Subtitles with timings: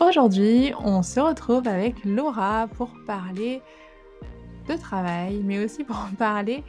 [0.00, 3.60] Aujourd'hui, on se retrouve avec Laura pour parler
[4.66, 6.64] de travail, mais aussi pour parler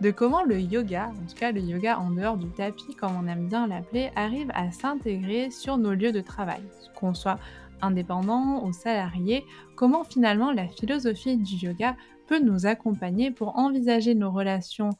[0.00, 3.26] de comment le yoga, en tout cas le yoga en dehors du tapis, comme on
[3.26, 6.62] aime bien l'appeler, arrive à s'intégrer sur nos lieux de travail,
[6.94, 7.40] qu'on soit
[7.82, 11.96] indépendant ou salarié, comment finalement la philosophie du yoga
[12.28, 14.90] peut nous accompagner pour envisager nos relations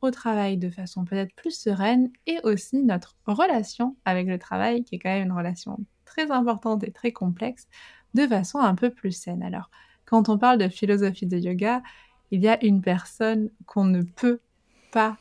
[0.00, 4.94] au travail de façon peut-être plus sereine et aussi notre relation avec le travail, qui
[4.94, 5.78] est quand même une relation
[6.14, 7.66] très importante et très complexe,
[8.14, 9.42] de façon un peu plus saine.
[9.42, 9.70] Alors,
[10.04, 11.82] quand on parle de philosophie de yoga,
[12.30, 14.40] il y a une personne qu'on ne peut
[14.92, 15.16] pas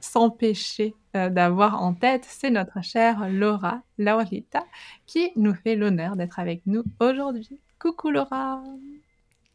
[0.00, 4.64] s'empêcher euh, d'avoir en tête, c'est notre chère Laura Laurita,
[5.06, 7.58] qui nous fait l'honneur d'être avec nous aujourd'hui.
[7.80, 8.62] Coucou Laura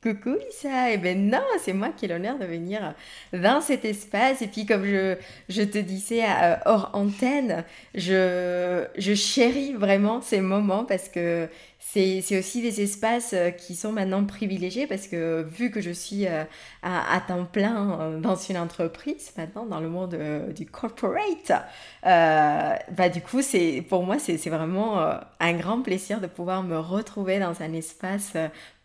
[0.03, 2.93] Coucou Lisa, et eh ben non, c'est moi qui ai l'honneur de venir
[3.31, 4.41] dans cet espace.
[4.41, 5.15] Et puis comme je,
[5.47, 7.63] je te disais euh, hors antenne,
[7.95, 11.47] je, je chéris vraiment ces moments parce que
[11.93, 16.25] c'est aussi des espaces euh, qui sont maintenant privilégiés parce que vu que je suis
[16.25, 16.43] euh,
[16.81, 20.17] à, temps plein euh, dans une entreprise maintenant dans le monde
[20.55, 21.51] du corporate,
[22.03, 24.99] bah du coup c'est pour moi c'est vraiment
[25.39, 28.33] un grand plaisir de pouvoir me retrouver dans un espace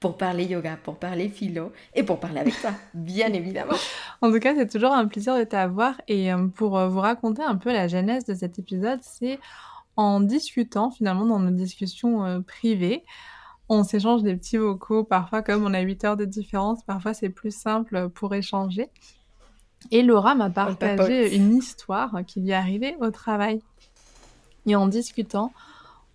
[0.00, 3.74] pour parler yoga, pour parler philo et pour parler avec toi, bien évidemment.
[4.20, 7.72] En tout cas, c'est toujours un plaisir de t'avoir et pour vous raconter un peu
[7.72, 9.41] la genèse de cet épisode, c'est
[9.98, 13.04] en discutant finalement dans nos discussions euh, privées.
[13.68, 17.28] On s'échange des petits vocaux, parfois comme on a 8 heures de différence, parfois c'est
[17.28, 18.91] plus simple pour échanger.
[19.91, 23.60] Et Laura m'a partagé une histoire qui lui est arrivée au travail.
[24.66, 25.52] Et en discutant,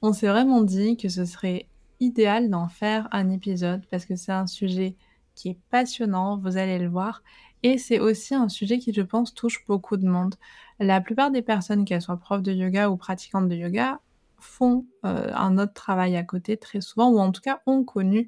[0.02, 1.68] on s'est vraiment dit que ce serait
[2.00, 4.96] idéal d'en faire un épisode parce que c'est un sujet
[5.36, 7.22] qui est passionnant, vous allez le voir,
[7.64, 10.36] et c'est aussi un sujet qui, je pense, touche beaucoup de monde.
[10.80, 14.00] La plupart des personnes, qu'elles soient profs de yoga ou pratiquantes de yoga,
[14.38, 18.28] font euh, un autre travail à côté très souvent, ou en tout cas ont connu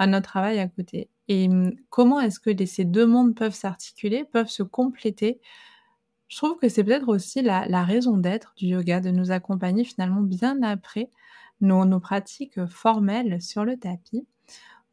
[0.00, 1.08] un autre travail à côté.
[1.28, 5.40] Et hum, comment est-ce que ces deux mondes peuvent s'articuler, peuvent se compléter?
[6.28, 10.22] Je trouve que c'est peut-être aussi la, raison d'être du yoga, de nous accompagner finalement
[10.22, 11.10] bien après
[11.60, 14.26] nos pratiques formelles sur le tapis.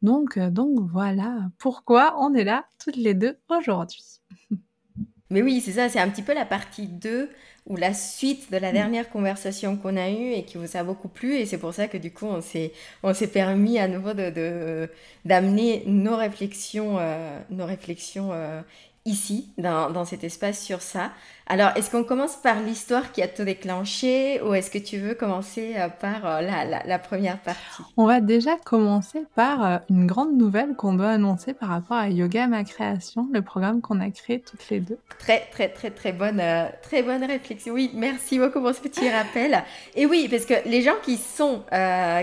[0.02, 4.20] Donc, euh, donc voilà pourquoi on est là toutes les deux aujourd'hui.
[5.30, 7.30] Mais oui, c'est ça, c'est un petit peu la partie 2
[7.66, 8.74] ou la suite de la mm.
[8.74, 11.36] dernière conversation qu'on a eue et qui vous a beaucoup plu.
[11.36, 12.72] Et c'est pour ça que du coup, on s'est,
[13.02, 14.88] on s'est permis à nouveau de,
[15.24, 18.60] d'amener nos réflexions, euh, nos réflexions euh,
[19.06, 21.10] ici, dans, dans, cet espace sur ça.
[21.46, 25.14] Alors, est-ce qu'on commence par l'histoire qui a tout déclenché ou est-ce que tu veux
[25.14, 27.82] commencer euh, par euh, la, la, première partie?
[27.96, 32.10] On va déjà commencer par euh, une grande nouvelle qu'on doit annoncer par rapport à
[32.10, 34.98] Yoga Ma Création, le programme qu'on a créé toutes les deux.
[35.18, 36.42] Très, très, très, très bonne,
[36.82, 37.72] très bonne réflexion.
[37.72, 39.64] Oui, merci beaucoup pour ce petit rappel.
[39.96, 41.62] Et oui, parce que les gens qui sont,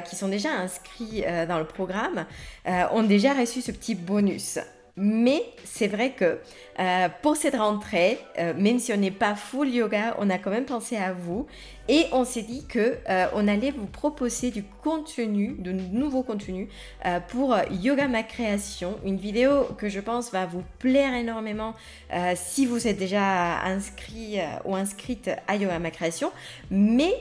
[0.05, 2.25] qui sont déjà inscrits dans le programme
[2.91, 4.59] ont déjà reçu ce petit bonus.
[4.99, 6.39] Mais c'est vrai que
[6.79, 10.49] euh, pour cette rentrée, euh, même si on n'est pas full yoga, on a quand
[10.49, 11.45] même pensé à vous
[11.89, 16.67] et on s'est dit que euh, on allait vous proposer du contenu, de nouveaux contenus
[17.05, 21.75] euh, pour Yoga Ma Création, une vidéo que je pense va vous plaire énormément
[22.13, 26.31] euh, si vous êtes déjà inscrit ou inscrite à Yoga Ma Création,
[26.71, 27.13] mais,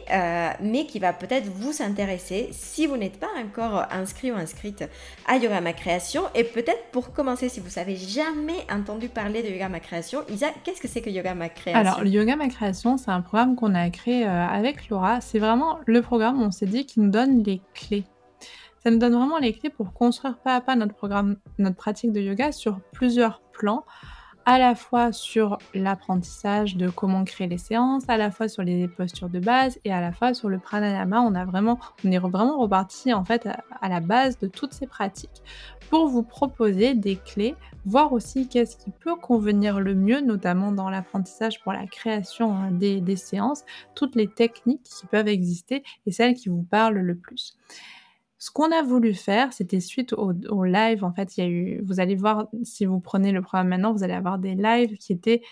[0.60, 4.84] mais qui va peut-être vous intéresser si vous n'êtes pas encore inscrit ou inscrite
[5.26, 6.22] à Yoga Ma Création.
[6.34, 10.48] Et peut-être pour commencer, si vous n'avez jamais entendu parler de Yoga Ma Création, Isa,
[10.64, 11.80] qu'est-ce que c'est que Yoga Ma Création?
[11.80, 16.00] Alors, Yoga Ma Création, c'est un programme qu'on a créé avec Laura, c'est vraiment le
[16.00, 18.04] programme, on s'est dit, qui nous donne les clés.
[18.82, 22.10] Ça nous donne vraiment les clés pour construire pas à pas notre programme, notre pratique
[22.10, 23.84] de yoga sur plusieurs plans,
[24.46, 28.86] à la fois sur l'apprentissage de comment créer les séances, à la fois sur les
[28.86, 31.20] postures de base et à la fois sur le pranayama.
[31.20, 33.48] On a vraiment, on est vraiment reparti en fait
[33.80, 35.42] à la base de toutes ces pratiques
[35.90, 40.90] pour vous proposer des clés, voir aussi qu'est-ce qui peut convenir le mieux, notamment dans
[40.90, 43.64] l'apprentissage pour la création hein, des, des séances,
[43.96, 47.56] toutes les techniques qui peuvent exister et celles qui vous parlent le plus.
[48.38, 50.32] Ce qu'on a voulu faire, c'était suite au,
[50.64, 51.04] live.
[51.04, 53.92] En fait, il y a eu, vous allez voir, si vous prenez le programme maintenant,
[53.92, 55.42] vous allez avoir des lives qui étaient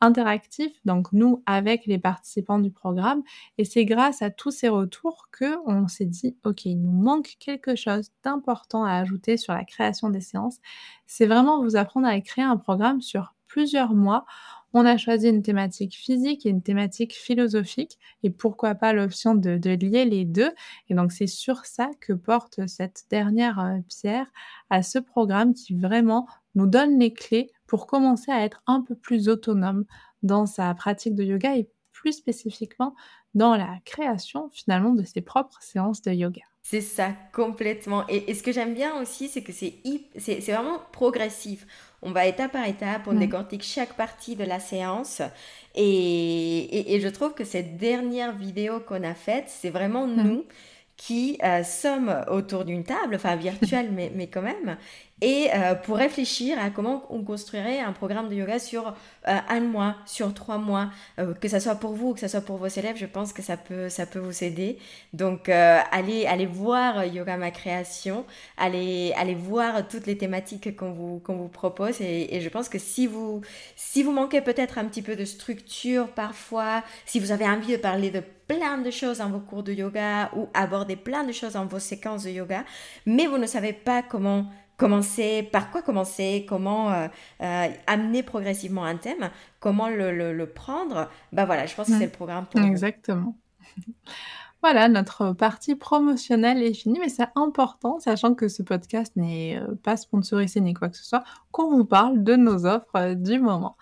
[0.00, 3.22] interactifs, donc nous avec les participants du programme.
[3.58, 7.36] Et c'est grâce à tous ces retours que on s'est dit, ok, il nous manque
[7.38, 10.58] quelque chose d'important à ajouter sur la création des séances.
[11.06, 14.24] C'est vraiment vous apprendre à créer un programme sur plusieurs mois
[14.72, 19.58] on a choisi une thématique physique et une thématique philosophique, et pourquoi pas l'option de,
[19.70, 20.52] lier les deux.
[20.88, 24.26] Et donc c'est sur ça que porte cette dernière euh, pierre
[24.70, 28.94] à ce programme qui vraiment nous donne les clés pour commencer à être un peu
[28.94, 29.84] plus autonome
[30.22, 32.94] dans sa pratique de yoga et plus spécifiquement
[33.34, 36.42] dans la création finalement de ses propres séances de yoga.
[36.62, 38.06] C'est ça, complètement.
[38.08, 41.66] Et, ce que j'aime bien aussi, c'est que c'est vraiment progressif.
[42.02, 45.20] On va étape par étape, on décortique chaque partie de la séance.
[45.74, 50.44] Et, et, je trouve que cette dernière vidéo qu'on a faite, c'est vraiment nous
[50.96, 54.76] qui euh, sommes autour d'une table, enfin virtuelle, mais, mais quand même,
[55.20, 59.60] et euh, pour réfléchir à comment on construirait un programme de yoga sur euh, un
[59.60, 60.90] mois, sur trois mois,
[61.40, 63.42] que ce soit pour vous ou que ce soit pour vos élèves, je pense que
[63.42, 64.78] ça peut, ça peut vous aider.
[65.12, 68.24] Donc, allez, allez voir Yoga Ma Création,
[68.56, 72.00] allez, allez voir toutes les thématiques qu'on vous, qu'on vous propose.
[72.00, 73.42] Et, et, je pense que si vous,
[73.76, 77.76] si vous manquez peut-être un petit peu de structure parfois, si vous avez envie de
[77.76, 81.52] parler de plein de choses dans vos cours de yoga ou aborder plein de choses
[81.52, 82.64] dans vos séquences de yoga,
[83.06, 84.46] mais vous ne savez pas comment
[84.80, 87.08] commencer, par quoi commencer, comment euh,
[87.42, 89.30] euh, amener progressivement un thème,
[89.60, 93.36] comment le, prendre, bah voilà, je pense que c'est le programme pour Exactement.
[94.62, 99.74] Voilà, notre partie promotionnelle est finie, mais c'est important, sachant que ce podcast n'est euh,
[99.82, 103.78] pas sponsorisé ni quoi que ce soit, qu'on vous parle de nos offres du moment.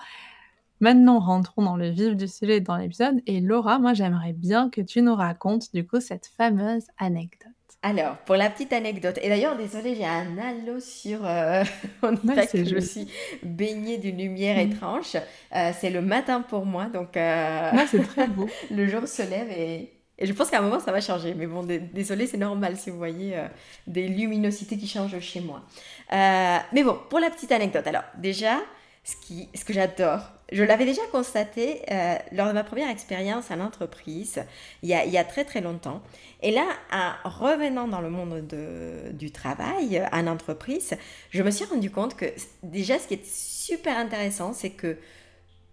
[0.79, 3.21] Maintenant, rentrons dans le vif du sujet dans l'épisode.
[3.27, 7.57] Et Laura, moi, j'aimerais bien que tu nous racontes du coup cette fameuse anecdote.
[7.82, 11.25] Alors, pour la petite anecdote, et d'ailleurs, désolé, j'ai un halo sur.
[11.25, 11.62] Euh,
[12.02, 13.06] on dirait que je suis
[13.44, 14.70] baignée d'une lumière mm.
[14.70, 15.16] étrange.
[15.54, 17.16] Euh, c'est le matin pour moi, donc.
[17.16, 18.48] Euh, c'est très beau.
[18.72, 21.34] le jour se lève et, et je pense qu'à un moment, ça va changer.
[21.34, 23.40] Mais bon, désolé, c'est normal si vous voyez
[23.86, 25.62] des luminosités qui changent chez moi.
[26.10, 28.58] mais bon, pour la petite anecdote, alors, déjà,
[29.08, 30.20] ce, qui, ce que j'adore,
[30.52, 34.43] je l'avais déjà constaté euh, lors de ma première expérience en entreprise,
[34.82, 36.02] il y, a, il y, a, très très longtemps.
[36.43, 40.94] Et là, en revenant dans le monde de, du travail, en entreprise,
[41.31, 42.26] je me suis rendu compte que
[42.62, 44.99] déjà, ce qui est super intéressant, c'est que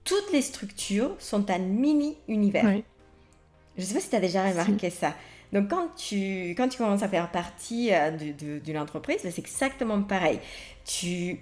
[0.06, 2.64] toutes les structures sont un mini-univers.
[3.76, 5.14] Je ne sais pas si tu as déjà remarqué ça.
[5.52, 8.12] Donc, quand tu, quand tu commences à faire partie euh,
[8.60, 10.40] d'une entreprise, c'est exactement pareil.
[10.86, 11.40] Tu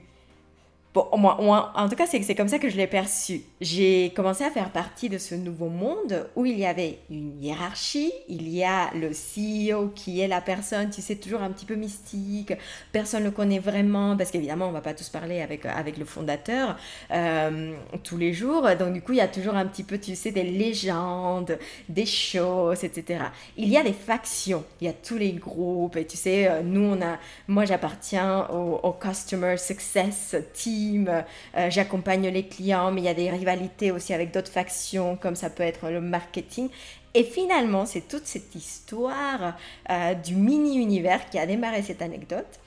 [0.94, 3.42] Bon, moi, en tout cas, c'est comme ça que je l'ai perçu.
[3.62, 8.14] J'ai commencé à faire partie de ce nouveau monde où il y avait une hiérarchie,
[8.30, 11.74] il y a le CEO qui est la personne, tu sais, toujours un petit peu
[11.74, 12.54] mystique,
[12.92, 16.06] personne ne le connaît vraiment, parce qu'évidemment, on va pas tous parler avec, avec le
[16.06, 16.78] fondateur
[17.10, 17.74] euh,
[18.04, 18.70] tous les jours.
[18.78, 21.58] Donc, du coup, il y a toujours un petit peu, tu sais, des légendes,
[21.90, 23.24] des choses, etc.
[23.58, 26.62] Il y a des factions, il y a tous les groupes, et tu sais, euh,
[26.62, 27.18] nous, on a,
[27.48, 33.30] moi, j'appartiens au Customer Success Team euh, j'accompagne les clients, mais il y a des
[33.30, 36.70] rivalités aussi avec d'autres factions, comme ça peut être le marketing.
[37.14, 39.56] Et finalement, c'est toute cette histoire
[39.90, 42.60] euh, du mini-univers qui a démarré cette anecdote.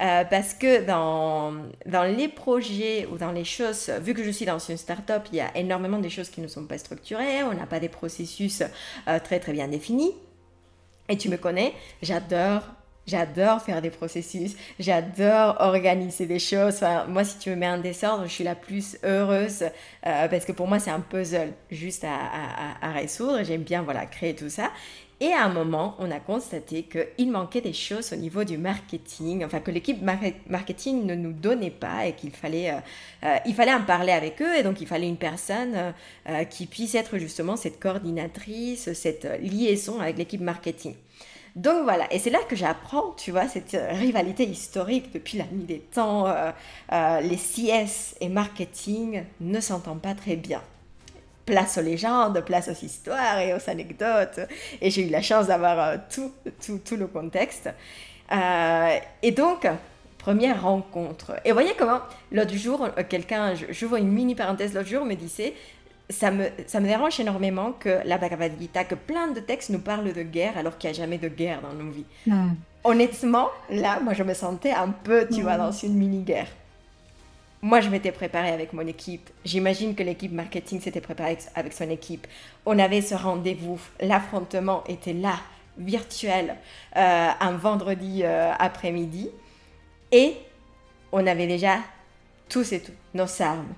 [0.00, 1.54] Euh, parce que dans,
[1.86, 5.36] dans les projets ou dans les choses, vu que je suis dans une start-up, il
[5.36, 8.62] y a énormément de choses qui ne sont pas structurées, on n'a pas des processus
[9.22, 10.12] très très bien définis.
[11.08, 12.62] Et tu me connais, j'adore
[13.04, 16.84] J'adore faire des processus, j'adore organiser des choses.
[17.08, 19.64] moi, si tu me mets un désordre, je suis la plus heureuse
[20.06, 22.16] euh, parce que pour moi, c'est un puzzle juste à,
[22.80, 23.42] à, résoudre.
[23.42, 24.70] J'aime bien voilà, créer tout ça.
[25.18, 29.44] Et à un moment, on a constaté qu'il manquait des choses au niveau du marketing,
[29.44, 30.00] enfin que l'équipe
[30.48, 32.78] marketing ne nous donnait pas et qu'il fallait, euh,
[33.24, 34.56] euh, fallait en parler avec eux.
[34.56, 35.92] Et donc, il fallait une personne
[36.50, 40.94] qui puisse être justement cette coordinatrice, cette liaison avec l'équipe marketing.
[41.54, 45.44] Donc voilà, et c'est là que j'apprends, tu vois, cette euh, rivalité historique depuis la
[45.44, 46.26] nuit des temps.
[46.26, 46.50] Euh,
[46.92, 50.62] euh, les CS et marketing ne s'entendent pas très bien.
[51.44, 54.40] Place aux légendes, place aux histoires et aux anecdotes.
[54.80, 56.32] Et j'ai eu la chance d'avoir tout,
[56.64, 57.68] tout, tout, le contexte.
[58.30, 59.66] et donc,
[60.18, 61.32] première rencontre.
[61.44, 63.54] Et voyez comment, l'autre jour, quelqu'un,
[63.86, 65.52] vois une mini parenthèse, l'autre jour, me disait,
[66.12, 69.80] ça me, ça me dérange énormément que la Bhagavad Gita, que plein de textes nous
[69.80, 72.04] parlent de guerre alors qu'il n'y a jamais de guerre dans nos vies.
[72.84, 75.58] Honnêtement, là, moi, je me sentais un peu, tu vois, hmm.
[75.58, 76.48] dans une mini-guerre.
[77.64, 79.30] Moi, je m'étais préparée avec mon équipe.
[79.44, 82.26] J'imagine que l'équipe marketing s'était préparée avec son équipe.
[82.66, 83.80] On avait ce rendez-vous.
[84.00, 85.36] L'affrontement était là,
[85.78, 86.56] virtuel,
[86.96, 89.30] euh, un vendredi euh, après-midi.
[90.10, 90.34] Et
[91.12, 91.76] on avait déjà
[92.48, 93.68] tous et toutes nos armes,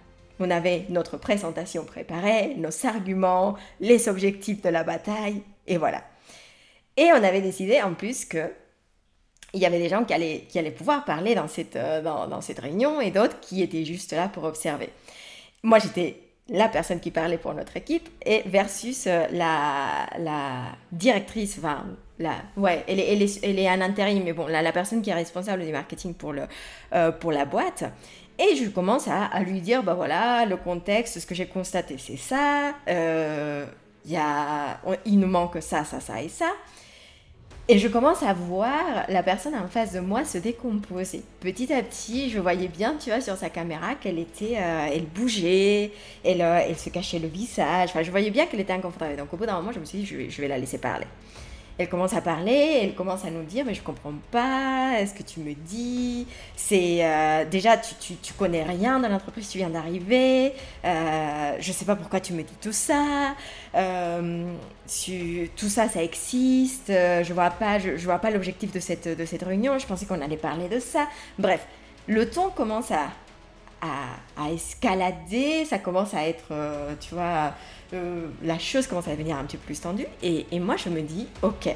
[0.40, 6.02] on avait notre présentation préparée, nos arguments, les objectifs de la bataille, et voilà.
[6.96, 8.50] Et on avait décidé en plus que
[9.54, 12.40] il y avait des gens qui allaient, qui allaient pouvoir parler dans cette, euh, dans,
[12.40, 14.90] cette réunion et d'autres qui étaient juste là pour observer.
[15.62, 21.56] Moi, j'étais la personne qui parlait pour notre équipe et versus euh, la, la directrice,
[21.58, 21.86] enfin,
[22.18, 25.00] la, ouais, elle est, elle, est, elle est en intérim, mais bon, la, la personne
[25.02, 26.42] qui est responsable du marketing pour, le,
[26.92, 27.84] euh, pour la boîte.
[28.38, 32.16] Et je commence à, lui dire, bah voilà, le contexte, ce que j'ai constaté, c'est
[32.16, 32.74] ça.
[32.88, 33.64] Euh,
[34.06, 36.50] il nous manque ça, ça, ça et ça.
[37.66, 41.22] Et je commence à voir la personne en face de moi se décomposer.
[41.40, 45.06] Petit à petit, je voyais bien, tu vois, sur sa caméra qu'elle était, euh, elle
[45.06, 45.90] bougeait,
[46.22, 47.88] elle, euh, elle se cachait le visage.
[47.88, 49.16] Enfin, je voyais bien qu'elle était inconfortable.
[49.16, 51.06] Donc, au bout d'un moment, je me suis dit, je vais la laisser parler.
[51.76, 55.24] Elle commence à parler, elle commence à nous dire, mais je comprends pas, est-ce que
[55.24, 59.70] tu me dis C'est euh, déjà, tu, tu, tu, connais rien dans l'entreprise, tu viens
[59.70, 60.52] d'arriver,
[60.84, 63.34] euh, je sais pas pourquoi tu me dis tout ça,
[63.74, 64.52] euh,
[65.56, 69.08] tout ça, ça existe, euh, je vois pas, je, je vois pas l'objectif de cette,
[69.08, 71.08] de cette réunion, je pensais qu'on allait parler de ça.
[71.40, 71.66] Bref,
[72.06, 73.08] le ton commence à,
[74.36, 77.52] à, escalader, ça commence à être, euh, tu vois,
[77.92, 80.06] euh, la chose commence à devenir un petit peu plus tendue.
[80.22, 81.74] Et, et, moi, je me dis, ok,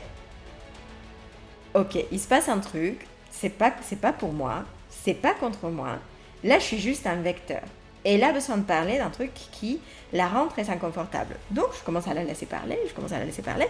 [1.74, 5.68] ok, il se passe un truc, c'est pas, c'est pas pour moi, c'est pas contre
[5.68, 5.98] moi.
[6.44, 7.62] Là, je suis juste un vecteur.
[8.04, 9.80] Et a besoin de parler d'un truc qui
[10.12, 11.36] la rend très inconfortable.
[11.50, 13.66] Donc, je commence à la laisser parler, je commence à la laisser parler.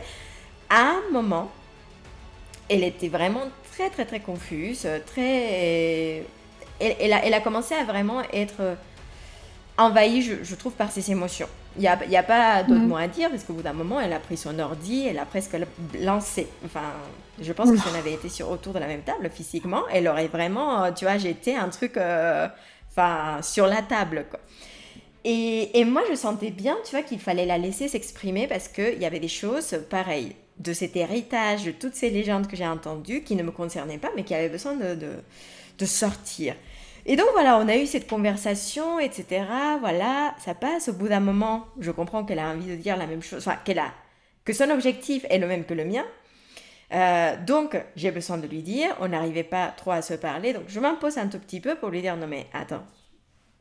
[0.68, 1.50] À un moment,
[2.68, 6.24] elle était vraiment très, très, très confuse, très...
[6.80, 8.76] Elle, elle, a, elle a commencé à vraiment être
[9.78, 11.48] envahie, je, je trouve, par ses émotions.
[11.76, 12.88] Il n'y a, y a, pas d'autre mmh.
[12.88, 15.24] mot à dire parce qu'au bout d'un moment, elle a pris son ordi, elle a
[15.24, 15.56] presque
[16.00, 16.48] lancé.
[16.64, 16.92] Enfin,
[17.40, 20.08] je pense que si on avait été sur, autour de la même table physiquement, elle
[20.08, 22.48] aurait vraiment, tu vois, jeté un truc euh,
[22.90, 24.26] enfin, sur la table.
[24.28, 24.40] Quoi.
[25.24, 28.98] Et, et, moi, je sentais bien, tu vois, qu'il fallait la laisser s'exprimer parce qu'il
[28.98, 33.22] y avait des choses pareilles de cet héritage, de toutes ces légendes que j'ai entendues
[33.22, 35.10] qui ne me concernaient pas, mais qui avaient besoin de, de,
[35.78, 36.54] de sortir.
[37.10, 39.46] Et donc voilà, on a eu cette conversation, etc.
[39.80, 40.90] Voilà, ça passe.
[40.90, 43.58] Au bout d'un moment, je comprends qu'elle a envie de dire la même chose, enfin
[43.64, 43.92] qu'elle a
[44.44, 46.04] que son objectif est le même que le mien.
[46.92, 50.64] Euh, donc j'ai besoin de lui dire, on n'arrivait pas trop à se parler, donc
[50.68, 52.84] je m'impose un tout petit peu pour lui dire non mais attends,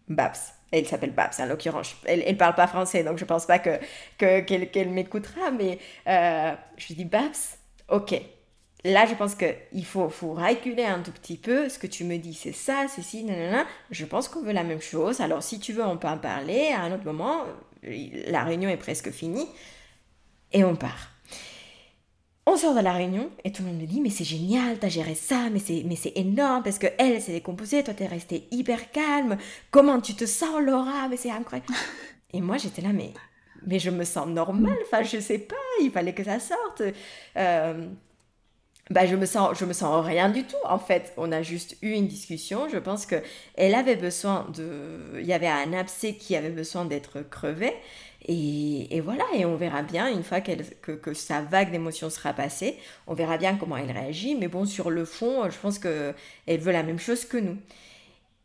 [0.08, 0.38] Babs,
[0.72, 3.80] elle s'appelle Babs en l'occurrence, elle ne parle pas français, donc je pense pas que
[4.18, 5.78] qu'elle qu m'écoutera, mais
[6.08, 7.36] euh, je lui dis Babs,
[7.90, 8.14] ok,
[8.84, 11.70] là, je pense qu'il faut, faut reculer un tout petit peu.
[11.70, 13.66] Ce que tu me dis, c'est ça, c'est ci, nanana.
[13.92, 15.22] Je pense qu'on veut la même chose.
[15.22, 17.44] Alors, si tu veux, on peut en parler à un autre moment.
[17.84, 19.48] La réunion est presque finie.
[20.54, 21.12] Et on part.
[22.50, 24.88] On sort de la réunion et tout le monde me dit mais c'est génial, t'as
[24.88, 28.48] géré ça, mais c'est mais c'est énorme parce que elle s'est décomposée, toi t'es restée
[28.52, 29.38] hyper calme.
[29.70, 31.10] Comment tu te sens Laura?
[31.10, 31.68] Mais c'est incroyable.
[32.34, 33.12] Et moi j'étais là mais
[33.66, 34.78] mais je me sens normale.
[34.86, 36.84] Enfin je sais pas, il fallait que ça sorte.
[37.36, 37.90] Euh,
[38.90, 41.14] bah, je me sens je me sens rien du tout en fait.
[41.18, 42.70] On a juste eu une discussion.
[42.70, 43.16] Je pense que
[43.56, 47.74] elle avait besoin de il y avait un abcès qui avait besoin d'être crevé.
[48.30, 52.78] Et, voilà et on verra bien une fois que, que sa vague d'émotions sera passée
[53.06, 54.36] on verra bien comment elle réagit.
[54.36, 56.14] Mais bon sur le fond je pense que
[56.48, 57.58] elle veut la même chose que nous.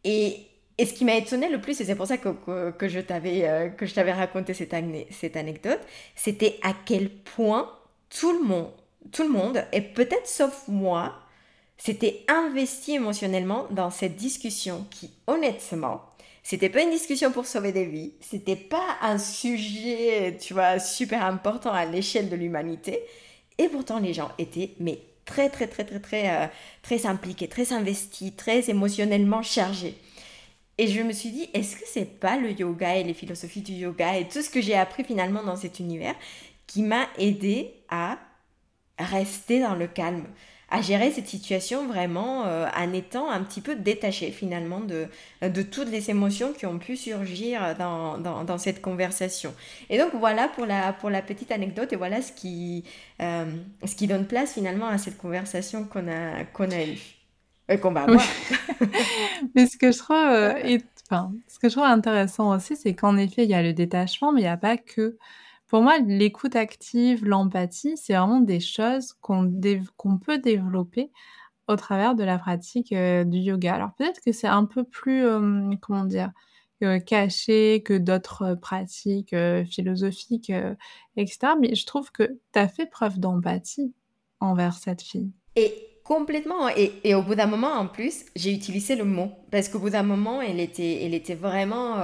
[0.05, 0.47] Et
[0.79, 2.99] et ce qui m'a étonné le plus, et c'est pour ça que, que, que je
[3.01, 4.75] t'avais euh, raconté cette,
[5.11, 5.81] cette anecdote,
[6.17, 7.71] c'était à quel point
[8.09, 8.71] tout le monde
[9.11, 11.15] tout le monde, et peut-être sauf moi,
[11.77, 16.03] s'était investi émotionnellement dans cette discussion qui, honnêtement,
[16.43, 21.25] c'était pas une discussion pour sauver des vies, c'était pas un sujet, tu vois, super
[21.25, 23.01] important à l'échelle de l'humanité,
[23.59, 26.47] et pourtant les gens étaient, mais très, très, très, très, très, euh,
[26.83, 29.95] très impliqués, très investis, très émotionnellement chargés.
[30.79, 33.73] Et je me suis dit, est-ce que c'est pas le yoga et les philosophies du
[33.73, 36.15] yoga et tout ce que j'ai appris finalement dans cet univers
[36.67, 38.19] qui m'a aidé à
[38.99, 40.25] rester dans le calme,
[40.73, 45.07] à gérer cette situation vraiment euh, en étant un petit peu détaché finalement de,
[45.47, 49.55] de toutes les émotions qui ont pu surgir dans, dans, dans, cette conversation.
[49.91, 52.85] Et donc voilà pour la, pour la petite anecdote et voilà ce qui,
[53.21, 53.45] euh,
[53.85, 57.19] ce qui donne place finalement à cette conversation qu'on a, qu'on a eue.
[57.69, 58.23] Et qu'on va avoir.
[58.81, 58.87] Oui.
[59.55, 60.79] Mais ce que je trouve, euh,
[61.11, 64.33] enfin, ce que je trouve intéressant aussi, c'est qu'en effet, il y a le détachement,
[64.33, 65.19] mais il n'y a pas que
[65.73, 69.49] pour moi, l'écoute active, l'empathie, c'est vraiment des choses qu'on
[70.23, 71.11] peut développer
[71.67, 73.77] au travers de la pratique euh, du yoga.
[73.77, 76.31] Alors peut-être que c'est un peu plus, euh, comment dire,
[77.07, 80.53] caché que d'autres pratiques euh, philosophiques,
[81.17, 81.55] etc.
[81.59, 83.95] Mais je trouve que tu as fait preuve d'empathie
[84.41, 85.33] envers cette fille.
[85.57, 85.73] Et
[86.05, 86.69] complètement.
[86.69, 89.33] Et, au bout d'un moment, en plus, j'ai utilisé le mot.
[89.51, 91.97] Parce qu'au bout d'un moment, elle était vraiment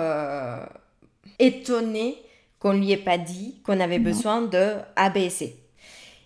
[1.38, 2.16] étonnée
[2.58, 5.56] qu'on lui ait pas dit qu'on avait besoin de ABC.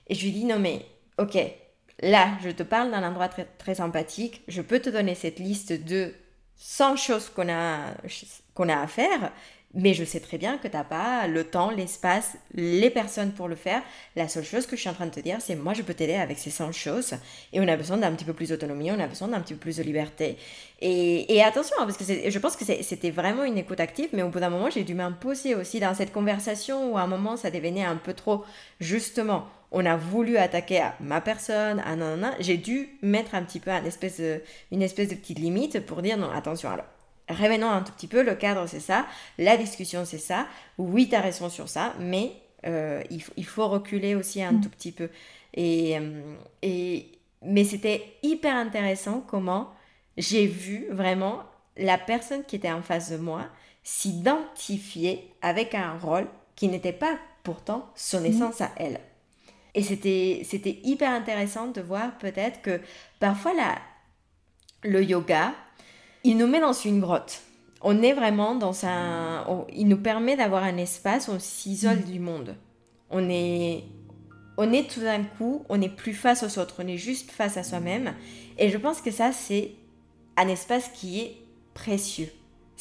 [0.08, 0.84] Et je lui dis non mais
[1.18, 1.38] ok,
[2.00, 5.72] là je te parle d'un endroit très, très sympathique, je peux te donner cette liste
[5.72, 6.14] de
[6.56, 7.94] 100 choses qu'on a,
[8.54, 9.32] qu'on a à faire,
[9.75, 13.49] Mais je sais très bien que tu n'as pas le temps, l'espace, les personnes pour
[13.49, 13.83] le faire.
[14.17, 15.95] La seule chose que je suis en train de te dire, c'est moi, je peux
[15.95, 17.14] t'aider avec ces 100 choses.
[17.55, 19.61] Et on a besoin d'un petit peu plus d'autonomie, on a besoin d'un petit peu
[19.61, 20.37] plus de liberté.
[20.83, 24.23] Et, et attention, hein, parce que je pense que c'était vraiment une écoute active, mais
[24.23, 27.38] au bout d'un moment, j'ai dû m'imposer aussi dans cette conversation où à un moment,
[27.38, 28.45] ça devenait un peu trop,
[28.79, 33.59] justement, on a voulu attaquer à ma personne, à nanana, j'ai dû mettre un petit
[33.59, 36.85] peu une espèce de, une espèce de petite limite pour dire non, attention, alors
[37.32, 39.06] revenons un tout petit peu, le cadre c'est ça,
[39.38, 40.46] la discussion c'est ça,
[40.78, 42.32] oui tu as raison sur ça, mais
[42.66, 44.60] euh, il, faut reculer aussi un mm.
[44.60, 45.08] tout petit peu.
[45.54, 47.10] Et, euh, et,
[47.42, 49.70] mais c'était hyper intéressant comment
[50.16, 51.42] j'ai vu vraiment
[51.76, 53.46] la personne qui était en face de moi
[53.82, 58.26] s'identifier avec un rôle qui n'était pas pourtant son mm.
[58.26, 59.00] essence à elle.
[59.74, 62.80] Et c'était, c'était hyper intéressant de voir peut-être que
[63.18, 63.78] parfois la,
[64.84, 65.54] le yoga,
[66.25, 67.43] il nous met dans une grotte.
[67.81, 69.45] On est vraiment dans un...
[69.73, 72.05] il nous permet d'avoir un espace où on s'isole mm.
[72.05, 72.57] du monde.
[73.11, 73.85] On est...
[74.59, 77.57] On est tout d'un coup, on n'est plus face aux autres, on est juste face
[77.57, 78.14] à soi-même.
[78.59, 79.73] Et je pense que ça, c'est
[80.37, 81.37] un espace qui est
[81.73, 82.29] précieux.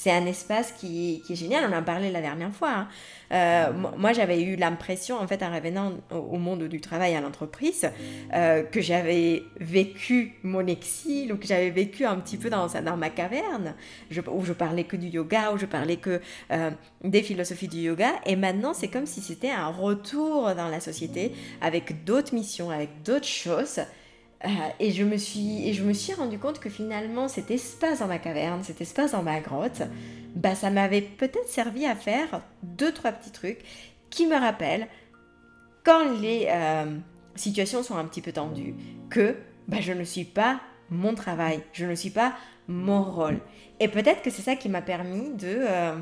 [0.01, 2.72] C'est un espace qui, est génial, on en a parlé la dernière fois.
[2.72, 2.88] Hein.
[3.31, 7.88] Euh, moi, j'avais eu l'impression, en fait, en revenant au, monde du travail à l'entreprise,
[8.34, 12.98] euh, que j'avais vécu mon exil ou que j'avais vécu un petit peu dans, dans
[12.98, 13.75] ma caverne,
[14.27, 16.72] où je parlais que du yoga, où je parlais que euh,
[17.03, 18.10] des philosophies du yoga.
[18.25, 21.31] Et maintenant, c'est comme si c'était un retour dans la société
[21.62, 23.81] avec d'autres missions, avec d'autres choses.
[24.44, 24.48] Euh,
[24.80, 28.08] et, je me suis, et je me suis rendu compte que finalement, cet espace dans
[28.08, 29.84] ma caverne, cet espace dans ma grotte,
[30.36, 33.60] bah, ça m'avait peut-être servi à faire deux, trois petits trucs
[34.10, 34.88] qui me rappellent
[35.84, 36.98] quand les euh,
[37.36, 38.76] situations sont un petit peu tendues,
[39.10, 39.36] que
[39.68, 42.34] bah, je ne suis pas mon travail, je ne suis pas
[42.68, 43.40] mon rôle.
[43.80, 45.58] Et peut-être que c'est ça qui m'a permis de...
[45.60, 45.96] Euh,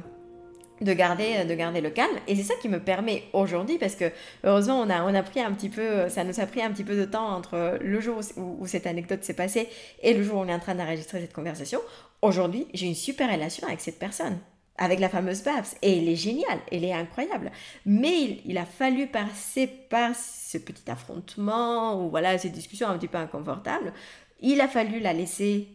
[0.82, 2.16] de garder, de garder le calme.
[2.28, 4.12] Et c'est ça qui me permet aujourd'hui, parce que
[4.44, 6.84] heureusement, on a, on a pris un petit peu, ça nous a pris un petit
[6.84, 9.70] peu de temps entre le jour où, cette anecdote s'est passée
[10.02, 11.80] et le jour où on est en train d'enregistrer cette conversation.
[12.22, 14.38] Aujourd'hui, j'ai une super relation avec cette personne,
[14.78, 15.66] avec la fameuse Babs.
[15.82, 17.52] Et elle est géniale, elle est incroyable.
[17.86, 23.08] Mais il, a fallu passer par ce petit affrontement, ou voilà, ces discussions un petit
[23.08, 23.94] peu inconfortables.
[24.42, 25.68] Il a fallu la laisser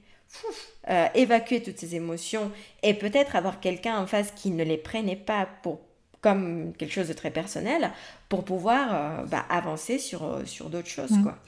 [0.90, 2.50] euh, évacuer toutes ces émotions
[2.82, 5.80] et peut-être avoir quelqu'un en face qui ne les prenait pas pour
[6.20, 7.90] comme quelque chose de très personnel
[8.30, 11.10] pour pouvoir euh, bah, avancer sur, euh, sur d'autres choses.
[11.10, 11.22] Mm.
[11.22, 11.38] Quoi.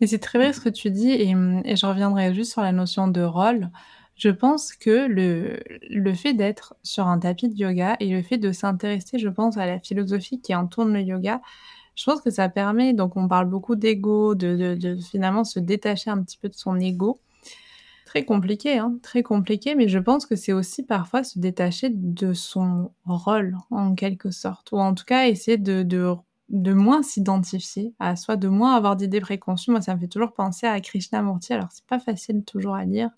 [0.00, 2.72] Mais c'est très vrai ce que tu dis et, et, je reviendrai juste sur la
[2.72, 3.70] notion de rôle.
[4.14, 8.36] Je pense que le, le fait d'être sur un tapis de yoga et le fait
[8.38, 11.40] de s'intéresser, je pense, à la philosophie qui entoure le yoga,
[11.94, 15.58] je pense que ça permet, donc on parle beaucoup d'ego, de, de, de, finalement se
[15.58, 17.20] détacher un petit peu de son ego
[18.06, 22.32] Très compliqué, hein, très compliqué, mais je pense que c'est aussi parfois se détacher de
[22.32, 26.14] son rôle, en quelque sorte, ou en tout cas essayer de, de,
[26.48, 29.72] de moins s'identifier à soi, de moins avoir d'idées préconçues.
[29.72, 33.10] Moi, ça me fait toujours penser à Krishnamurti, alors c'est pas facile toujours à lire,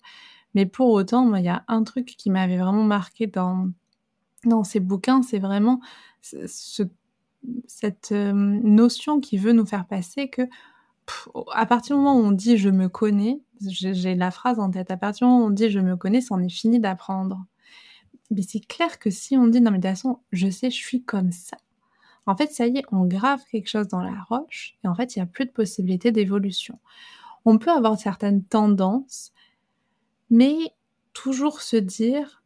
[0.55, 3.69] mais pour autant, il y a un truc qui m'avait vraiment marqué dans,
[4.43, 5.81] dans ces bouquins, c'est vraiment
[6.23, 6.83] ce,
[7.67, 10.41] cette euh, notion qui veut nous faire passer que
[11.53, 14.91] à partir du moment où on dit je me connais, j'ai la phrase en tête,
[14.91, 17.45] à partir du moment où on dit je me connais, c'en est fini d'apprendre.
[18.31, 20.77] Mais c'est clair que si on dit non mais de toute façon, je sais, je
[20.77, 21.57] suis comme ça.
[22.25, 25.15] En fait, ça y est, on grave quelque chose dans la roche et en fait,
[25.15, 26.79] il n'y a plus de possibilité d'évolution.
[27.45, 29.31] On peut avoir certaines tendances,
[30.29, 30.57] mais
[31.13, 32.43] toujours se dire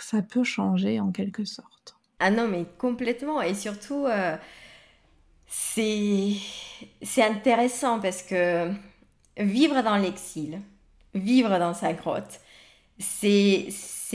[0.00, 1.96] ça peut changer en quelque sorte.
[2.18, 3.40] Ah non, mais complètement.
[3.40, 4.36] Et surtout, euh,
[5.46, 6.36] c'est
[7.18, 8.70] intéressant parce que
[9.40, 10.60] vivre dans l'exil,
[11.14, 12.40] vivre dans sa grotte,
[12.98, 13.72] c'est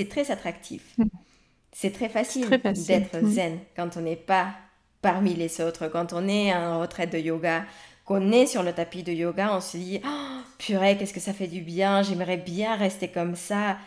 [0.09, 0.93] très attractif.
[0.97, 1.05] Mm.
[1.71, 2.49] C'est très facile,
[2.87, 4.53] d'être zen quand on n'est pas
[5.01, 7.65] parmi les autres, quand on est en retraite de yoga,
[8.05, 11.33] qu'on est sur le tapis de yoga, on se dit oh, purée, qu'est-ce que ça
[11.33, 13.77] fait du bien, j'aimerais bien rester comme ça.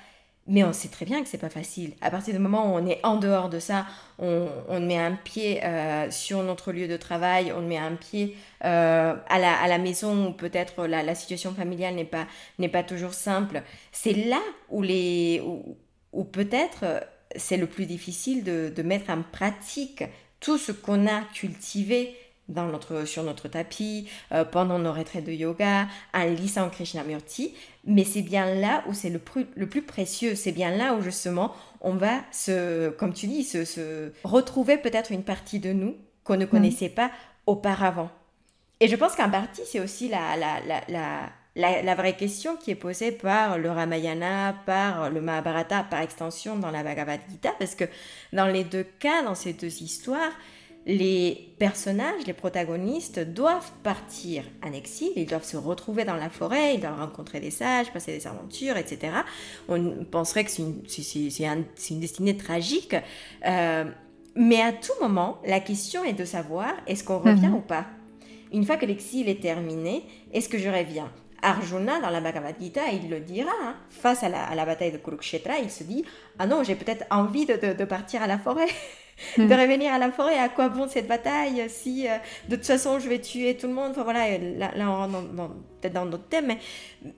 [0.48, 1.92] Mais on sait très bien que c'est pas facile.
[2.00, 3.86] À partir du moment où on est en dehors de ça,
[4.18, 8.34] on, met un pied euh, sur notre lieu de travail, on met un pied
[8.64, 12.26] euh, à, la, à, la, maison où peut-être la, situation familiale n'est pas,
[12.58, 13.62] n'est pas toujours simple.
[13.92, 15.42] C'est là où, les,
[16.12, 17.06] où, peut-être
[17.36, 20.02] c'est le plus difficile de, de mettre en pratique
[20.40, 22.16] tout ce qu'on a cultivé
[22.48, 28.04] dans notre, sur notre tapis, euh, pendant nos retraites de yoga, en lisant Krishnamurti, mais
[28.04, 29.20] c'est bien là où c'est le,
[29.54, 33.64] le plus précieux, c'est bien là où justement on va se, comme tu dis, se,
[33.64, 36.48] se retrouver peut-être une partie de nous qu'on ne mm.
[36.48, 37.10] connaissait pas
[37.46, 38.10] auparavant.
[38.80, 42.76] Et je pense qu'en partie, c'est aussi la, la, la, la, vraie question qui est
[42.76, 47.84] posée par le Ramayana, par le Mahabharata, par extension dans la Bhagavad Gita, parce que
[48.32, 50.30] dans les deux cas, dans ces deux histoires,
[50.88, 56.74] les personnages, les protagonistes doivent partir en exil, ils doivent se retrouver dans la forêt,
[56.74, 59.12] ils doivent rencontrer des sages, passer des aventures, etc.
[59.68, 62.96] On penserait que c'est une, destinée tragique,
[63.46, 63.84] euh,
[64.34, 67.56] mais à tout moment, la question est de savoir est-ce qu'on revient mhm.
[67.56, 67.84] ou pas?
[68.50, 71.12] Une fois que l'exil est terminé, est-ce que je reviens?
[71.42, 75.58] Arjuna, dans la Bhagavad Gita, il le dira, hein, face à la, bataille de Kurukshetra,
[75.58, 76.04] il se dit
[76.38, 78.66] Ah non, j'ai peut-être envie de, partir à la forêt,
[79.36, 79.52] de hmm.
[79.52, 80.38] revenir à la forêt.
[80.38, 82.16] À quoi bon cette bataille si euh,
[82.48, 85.18] de toute façon je vais tuer tout le monde Enfin voilà, là, on rentre
[85.80, 86.54] peut-être dans d'autres thèmes,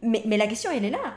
[0.03, 1.15] mais, mais, la question elle est là.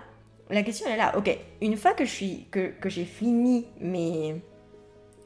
[0.50, 1.18] La question elle est là.
[1.18, 4.36] Ok, une fois que j'ai que, que fini mes,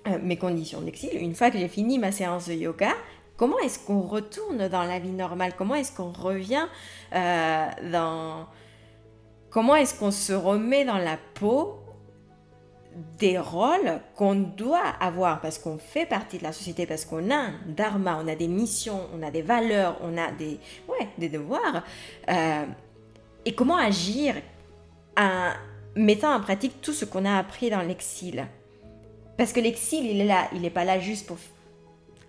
[0.07, 2.93] euh, mes conditions d'exil, une fois que j'ai fini ma séance de yoga,
[3.37, 5.53] Comment est-ce qu'on retourne dans la vie normale?
[5.55, 6.65] Comment est-ce qu'on revient
[7.13, 8.47] euh, dans...
[9.51, 11.77] Comment est-ce qu'on se remet dans la peau
[13.19, 17.35] des rôles qu'on doit avoir parce qu'on fait partie de la société, parce qu'on a
[17.35, 21.29] un dharma, on a des missions, on a des valeurs, on a des, ouais, des
[21.29, 21.83] devoirs.
[22.29, 22.65] Euh,
[23.45, 24.35] et comment agir
[25.17, 25.51] en
[25.95, 28.47] mettant en pratique tout ce qu'on a appris dans l'exil?
[29.37, 31.37] Parce que l'exil, il est là, il n'est pas là juste pour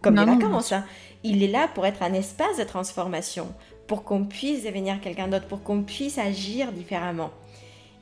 [0.01, 0.73] comme les vacances.
[0.73, 0.85] Hein.
[1.25, 3.49] Il est là pour être un espace de transformation,
[3.87, 7.31] pour qu'on puisse devenir quelqu'un d'autre, pour qu'on puisse agir différemment.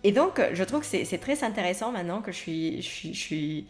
[0.06, 3.66] Et donc, je trouve que c'est très intéressant maintenant que je suis,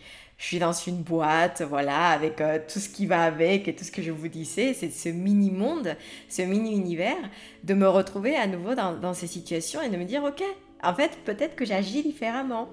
[0.60, 4.02] dans une boîte, voilà, avec euh, tout ce qui va avec et tout ce que
[4.02, 5.96] je vous disais, c'est ce mini-monde,
[6.28, 7.16] ce mini-univers,
[7.64, 10.42] de me retrouver à nouveau dans, ces situations et de me dire, ok,
[10.82, 12.68] en fait, peut-être que j'agis différemment.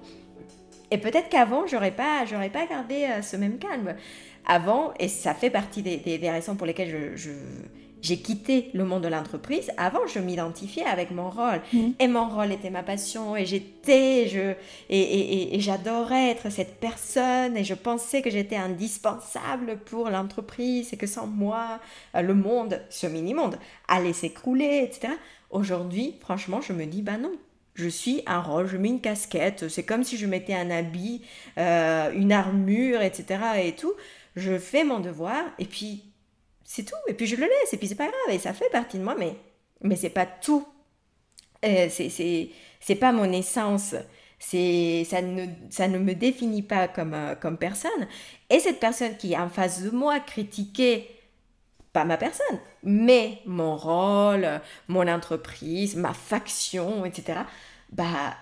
[0.90, 3.96] Et peut-être qu'avant, j'aurais pas, pas gardé euh, ce même calme
[4.44, 7.30] avant, et ça fait partie des, raisons pour lesquelles je,
[8.04, 9.70] j'ai quitté le monde de l'entreprise.
[9.78, 11.62] Avant, je m'identifiais avec mon rôle.
[11.72, 11.92] Mm.
[11.98, 13.34] Et mon rôle était ma passion.
[13.34, 14.52] Et j'étais, je,
[14.90, 17.56] et, et, j'adorais être cette personne.
[17.56, 20.92] Et je pensais que j'étais indispensable pour l'entreprise.
[20.92, 21.80] Et que sans moi,
[22.14, 25.14] euh, le monde, ce mini-monde, allait s'écrouler, etc.
[25.48, 27.32] Aujourd'hui, franchement, je me dis, bah non.
[27.74, 31.22] Je suis un rôle, je mets une casquette, c'est comme si je mettais un habit,
[31.58, 33.40] euh, une armure, etc.
[33.64, 33.94] et tout
[34.36, 36.04] je fais mon devoir et puis
[36.74, 36.96] c'est tout.
[37.06, 39.04] Et puis je le laisse et puis c'est pas grave et ça fait partie de
[39.04, 39.36] moi, mais,
[39.82, 40.66] mais c'est pas tout.
[41.64, 43.94] Euh, c'est, pas mon essence.
[44.40, 48.08] C'est, ça, ne, ça ne me définit pas comme, euh, comme personne.
[48.50, 51.08] Et cette personne qui est en face de moi critiquait
[51.92, 57.42] pas ma personne, mais mon rôle, mon entreprise, ma faction, etc.
[57.92, 58.34] Bah,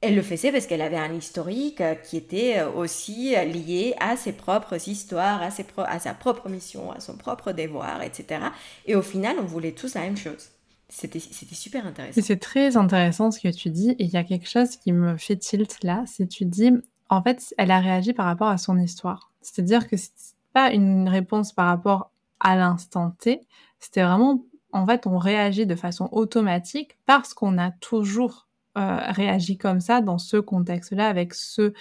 [0.00, 4.16] elle le faisait parce qu'elle avait un historique euh, qui était euh, aussi lié à
[4.16, 8.40] ses propres histoires, à, ses à sa propre mission, à son propre devoir, etc.
[8.86, 10.50] Et au final, on voulait tous la même chose.
[10.88, 12.20] C'était super intéressant.
[12.22, 13.90] C'est très intéressant ce que tu dis.
[13.98, 16.02] Et il y a quelque chose qui me fait tilt là.
[16.06, 16.72] C'est tu dis,
[17.08, 19.30] en fait, elle a réagi par rapport à son histoire.
[19.40, 20.10] C'est-à-dire que c'est
[20.52, 22.10] pas une réponse par rapport
[22.40, 23.40] à l'instant T.
[23.78, 29.80] C'était vraiment, en fait, on réagit de façon automatique parce qu'on a toujours réagit comme
[29.80, 31.72] ça dans ce contexte-là, avec ce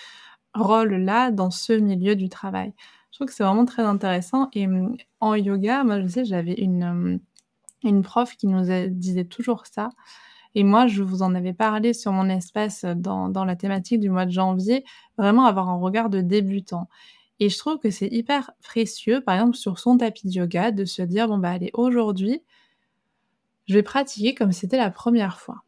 [0.53, 2.73] rôle-là, dans ce milieu du travail.
[3.11, 4.49] Je trouve que c'est vraiment très intéressant.
[4.53, 7.19] Et hum, en yoga, moi, je sais, j'avais une, hum,
[7.83, 9.89] une prof qui nous disait toujours ça.
[10.55, 14.09] Et moi, je vous en avais parlé sur mon espace dans, dans la thématique du
[14.09, 14.83] mois de janvier,
[15.17, 16.89] vraiment avoir un regard de débutant.
[17.39, 20.85] Et je trouve que c'est hyper précieux, par exemple, sur son tapis de yoga, de
[20.85, 22.43] se dire, bon, bah, allez, aujourd'hui,
[23.67, 25.63] je vais pratiquer comme c'était la première fois.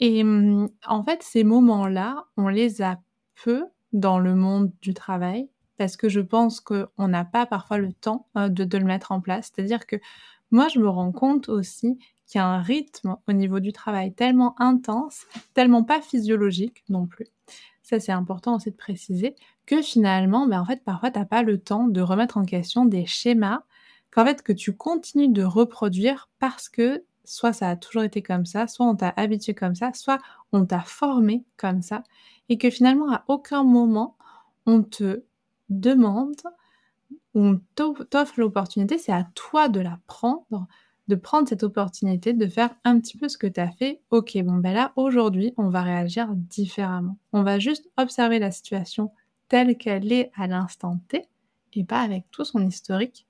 [0.00, 2.98] Et mmh, en fait, ces moments-là, on les a
[3.42, 7.92] peu dans le monde du travail parce que je pense qu'on n'a pas parfois le
[7.92, 9.52] temps euh, de, le mettre en place.
[9.54, 9.96] C'est-à-dire que
[10.50, 14.12] moi, je me rends compte aussi qu'il y a un rythme au niveau du travail
[14.12, 17.26] tellement intense, tellement pas physiologique non plus.
[17.82, 19.34] Ça, c'est important aussi de préciser
[19.64, 22.84] que finalement, ben, en fait, parfois, tu n'as pas le temps de remettre en question
[22.84, 23.62] des schémas
[24.10, 28.46] qu'en fait, que tu continues de reproduire parce que soit ça a toujours été comme
[28.46, 30.18] ça, soit on t'a habitué comme ça, soit
[30.52, 32.02] on t'a formé comme ça,
[32.48, 34.16] et que finalement à aucun moment
[34.66, 35.24] on te
[35.68, 36.36] demande,
[37.34, 40.66] on t'offre l'opportunité, c'est à toi de la prendre,
[41.08, 44.02] de prendre cette opportunité, de faire un petit peu ce que tu as fait.
[44.10, 47.16] Ok, bon ben là, aujourd'hui, on va réagir différemment.
[47.32, 49.12] On va juste observer la situation
[49.48, 51.26] telle qu'elle est à l'instant T,
[51.74, 53.26] et pas avec tout son historique,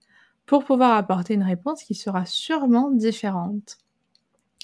[0.46, 3.78] pour pouvoir apporter une réponse qui sera sûrement différente.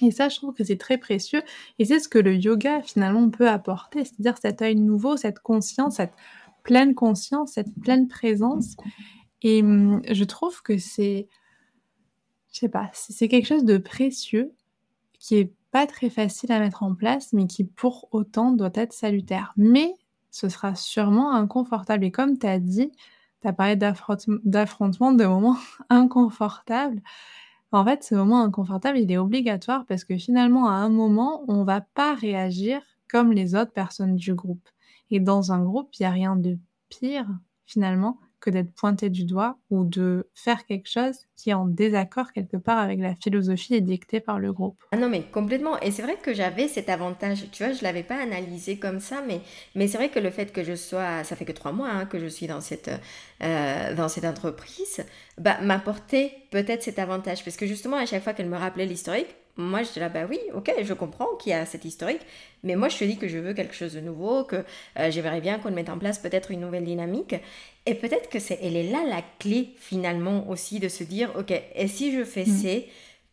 [0.02, 1.42] Et ça, je trouve que c'est très précieux.
[1.78, 4.04] Et c'est ce que le yoga, finalement, peut apporter.
[4.04, 6.14] C'est-à-dire cet œil nouveau, cette conscience, cette
[6.64, 8.76] pleine conscience, cette pleine présence.
[9.42, 11.28] Et hum, je trouve que c'est,
[12.52, 14.52] je sais pas, c'est quelque chose de précieux
[15.20, 18.92] qui est pas très facile à mettre en place, mais qui pour autant doit être
[18.92, 19.52] salutaire.
[19.56, 19.94] Mais
[20.30, 22.04] ce sera sûrement inconfortable.
[22.04, 22.90] Et comme tu as dit,
[23.40, 25.56] tu as parlé d'affrontement, de moments
[25.90, 27.00] inconfortables.
[27.74, 31.64] En fait, ce moment inconfortable, il est obligatoire parce que finalement, à un moment, on
[31.64, 34.68] va pas réagir comme les autres personnes du groupe.
[35.10, 36.56] Et dans un groupe, il n'y a rien de
[36.88, 37.26] pire,
[37.66, 42.30] finalement, que d'être pointé du doigt ou de faire quelque chose qui est en désaccord
[42.32, 44.76] quelque part avec la philosophie dictée par le groupe.
[44.92, 45.80] Ah non, mais complètement.
[45.80, 47.50] Et c'est vrai que j'avais cet avantage.
[47.52, 49.40] Tu vois, je l'avais pas analysé comme ça, mais,
[49.74, 52.04] mais c'est vrai que le fait que je sois, ça fait que trois mois hein,
[52.04, 52.90] que je suis dans cette,
[53.42, 55.06] euh, dans cette entreprise,
[55.38, 57.44] bah, m'apportait peut-être cet avantage.
[57.44, 60.26] Parce que justement, à chaque fois qu'elle me rappelait l'historique, moi, je dis là, bah
[60.28, 62.22] oui, ok, je comprends qu'il y a cette historique,
[62.64, 64.64] mais moi, je te dis que je veux quelque chose de nouveau, que
[64.98, 67.36] euh, j'aimerais bien qu'on mette en place peut-être une nouvelle dynamique.
[67.86, 71.52] Et peut-être que c'est, elle est là la clé finalement aussi de se dire, ok,
[71.74, 72.58] et si je fais mmh.
[72.62, 72.86] c'est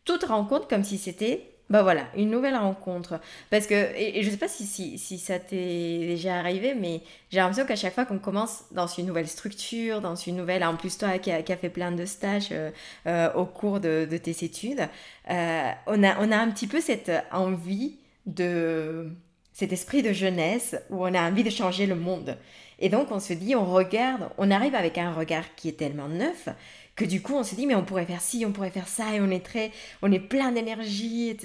[0.04, 3.18] toute rencontre comme si c'était bah voilà, une nouvelle rencontre.
[3.48, 7.64] Parce que, et, je sais pas si, si, ça t'est déjà arrivé, mais j'ai l'impression
[7.64, 11.16] qu'à chaque fois qu'on commence dans une nouvelle structure, dans une nouvelle, en plus toi
[11.18, 12.70] qui as a fait plein de stages euh,
[13.06, 14.86] euh, au cours de, de tes études,
[15.30, 19.08] euh, on, a, on a un petit peu cette envie de,
[19.54, 22.36] cet esprit de jeunesse où on a envie de changer le monde.
[22.80, 26.08] Et donc on se dit, on regarde, on arrive avec un regard qui est tellement
[26.08, 26.50] neuf
[27.02, 29.14] que du coup on se dit mais on pourrait faire ci, on pourrait faire ça
[29.14, 31.36] et on est très, on est plein d'énergie.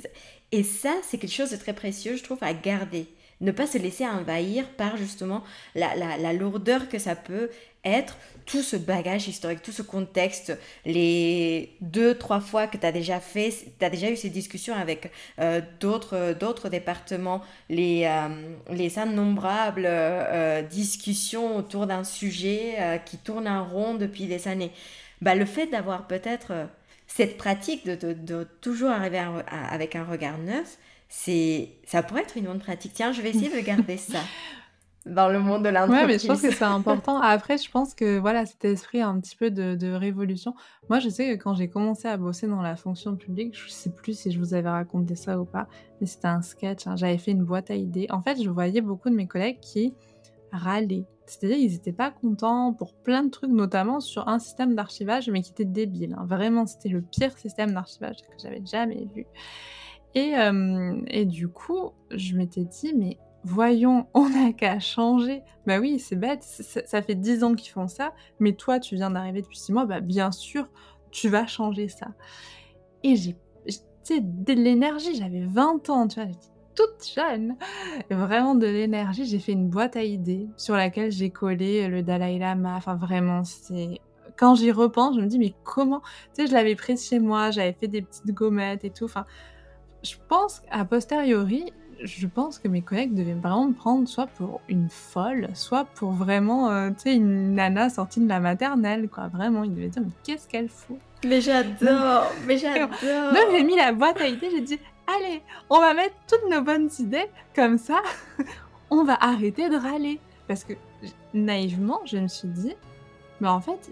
[0.51, 3.07] Et ça c'est quelque chose de très précieux je trouve à garder.
[3.39, 5.43] Ne pas se laisser envahir par justement
[5.75, 7.51] la, la, lourdeur que ça peut
[7.83, 8.17] être,
[8.47, 13.19] tout ce bagage historique, tout ce contexte, les deux, trois fois que tu as déjà
[13.19, 18.27] fait, tu as déjà eu ces discussions avec euh, d'autres, d'autres départements, les, euh,
[18.71, 24.71] les innombrables euh, discussions autour d'un sujet qui tourne en rond depuis des années
[25.21, 26.65] bah, le fait d'avoir peut-être euh,
[27.07, 30.77] cette pratique de, de, toujours arriver avec un regard neuf,
[31.09, 32.93] c'est ça pourrait être une bonne pratique.
[32.93, 34.19] Tiens, je vais essayer de garder ça
[35.05, 36.01] dans le monde de l'entreprise.
[36.01, 37.19] Ouais, mais je pense que c'est important.
[37.21, 40.53] Après, je pense que voilà, cet esprit un petit peu de, de révolution.
[40.89, 43.89] Moi, je sais que quand j'ai commencé à bosser dans la fonction publique, je sais
[43.89, 45.67] plus si je vous avais raconté ça ou pas,
[46.01, 46.87] mais c'était un sketch.
[46.87, 46.95] Hein.
[46.97, 48.07] J'avais fait une boîte à idées.
[48.09, 49.93] En fait, je voyais beaucoup de mes collègues qui
[50.51, 55.29] râlaient c'est-à-dire ils n'étaient pas contents pour plein de trucs, notamment sur un système d'archivage,
[55.29, 56.15] mais qui était débile.
[56.17, 56.25] Hein.
[56.25, 59.25] Vraiment, c'était le pire système d'archivage que j'avais jamais vu.
[60.15, 65.43] Et, euh, du coup, je m'étais dit, mais voyons, on n'a qu'à changer.
[65.65, 69.11] Bah oui, c'est bête, ça, fait dix ans qu'ils font ça, mais toi, tu viens
[69.11, 70.69] d'arriver depuis six mois, bah bien sûr,
[71.11, 72.07] tu vas changer ça.
[73.03, 73.35] Et j'ai,
[74.07, 76.31] sais, de l'énergie, j'avais 20 ans, tu vois,
[76.77, 77.55] toute jeune,
[78.09, 79.25] vraiment de l'énergie.
[79.25, 82.75] J'ai fait une boîte à idées sur laquelle j'ai collé le Dalai Lama.
[82.77, 83.99] Enfin, vraiment, c'est.
[84.37, 86.01] Quand j'y repense, je me dis, mais comment
[86.35, 89.05] Tu sais, je l'avais prise chez moi, j'avais fait des petites gommettes et tout.
[89.05, 89.25] Enfin,
[90.03, 94.61] je pense qu'à posteriori, je pense que mes collègues devaient vraiment me prendre soit pour
[94.69, 99.27] une folle, soit pour vraiment, euh, tu sais, une nana sortie de la maternelle, quoi.
[99.27, 100.99] Vraiment, ils devaient dire, mais qu'est-ce qu'elle fout?
[101.25, 102.89] Mais j'adore, mais j'adore.
[103.01, 106.61] Là, j'ai mis la boîte à idées, j'ai dit, allez, on va mettre toutes nos
[106.61, 108.01] bonnes idées, comme ça,
[108.89, 110.19] on va arrêter de râler.
[110.47, 110.73] Parce que
[111.33, 112.75] naïvement, je me suis dit,
[113.41, 113.91] mais en fait,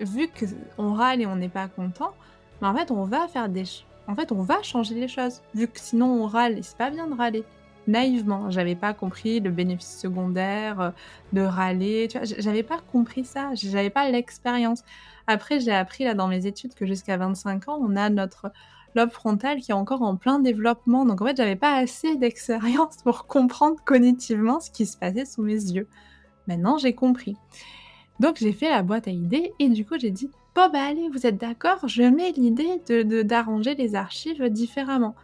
[0.00, 2.14] vu qu'on râle et on n'est pas content,
[2.60, 3.64] mais en fait, on va faire des,
[4.06, 5.40] en fait, on va changer les choses.
[5.54, 7.44] Vu que sinon on râle, et c'est pas bien de râler.
[7.86, 10.90] Naïvement, j'avais pas compris le bénéfice secondaire euh,
[11.32, 12.08] de râler.
[12.10, 13.50] Tu vois, j'avais pas compris ça.
[13.54, 14.84] J'avais pas l'expérience.
[15.26, 18.52] Après, j'ai appris là dans mes études que jusqu'à 25 ans, on a notre
[18.94, 21.04] lobe frontal qui est encore en plein développement.
[21.04, 25.42] Donc en fait, j'avais pas assez d'expérience pour comprendre cognitivement ce qui se passait sous
[25.42, 25.86] mes yeux.
[26.46, 27.36] Maintenant, j'ai compris.
[28.18, 31.08] Donc j'ai fait la boîte à idées et du coup j'ai dit bon bah allez
[31.08, 32.82] vous êtes d'accord je mets l'idée
[33.24, 35.14] d'arranger les archives différemment.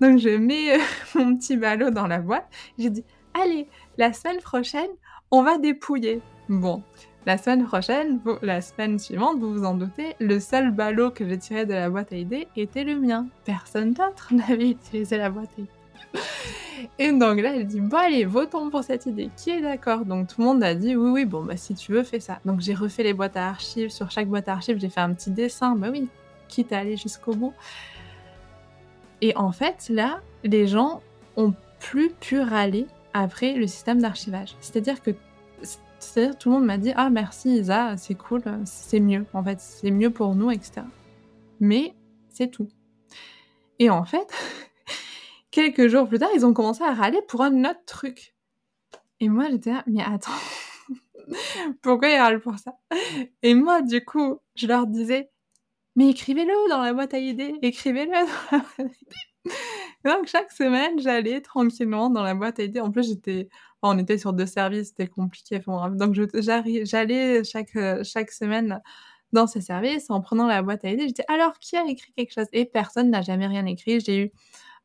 [0.00, 0.82] Donc je mets euh,
[1.16, 2.46] mon petit ballot dans la boîte.
[2.78, 3.66] J'ai dit allez
[3.98, 4.90] la semaine prochaine
[5.32, 6.22] on va dépouiller.
[6.48, 6.82] Bon
[7.26, 11.38] la semaine prochaine, la semaine suivante, vous vous en doutez, le seul ballot que j'ai
[11.38, 13.26] tiré de la boîte à idées était le mien.
[13.44, 16.20] Personne d'autre n'avait utilisé la boîte à idées.
[16.98, 19.30] Et donc là, elle dit Bon, allez, votons pour cette idée.
[19.36, 20.04] Qui est d'accord?
[20.04, 22.40] Donc tout le monde a dit Oui, oui, bon, bah si tu veux, fais ça.
[22.44, 23.90] Donc j'ai refait les boîtes à archives.
[23.90, 25.74] Sur chaque boîte à archives, j'ai fait un petit dessin.
[25.76, 26.08] Bah oui,
[26.48, 27.54] quitte à aller jusqu'au bout.
[29.22, 31.00] Et en fait, là, les gens
[31.36, 34.54] ont plus pu râler après le système d'archivage.
[34.60, 35.12] C'est-à-dire que
[36.38, 39.90] tout le monde m'a dit ah merci Isa, c'est cool, c'est mieux en fait, c'est
[39.90, 40.82] mieux pour nous, etc.
[41.60, 41.94] Mais
[42.28, 42.68] c'est tout.
[43.78, 44.28] Et en fait,
[45.50, 48.34] quelques jours plus tard, ils ont commencé à râler pour un autre truc.
[49.20, 50.32] Et moi j'étais mais attends,
[51.82, 52.72] pourquoi ils râlent pour ça?
[53.42, 55.30] Et moi du coup, je leur disais,
[55.96, 58.26] mais écrivez-le dans la boîte à idées, écrivez-le.
[60.04, 62.80] Donc chaque semaine, j'allais tranquillement dans la boîte à idées.
[62.80, 63.48] En plus, j'étais
[63.90, 65.56] on était sur deux services, c'était compliqué.
[65.58, 68.80] Enfin donc j'allais chaque, chaque semaine
[69.32, 71.08] dans ces services en prenant la boîte à idées.
[71.08, 74.00] J'étais: «Alors qui a écrit quelque chose?» et personne n'a jamais rien écrit.
[74.00, 74.32] J'ai eu,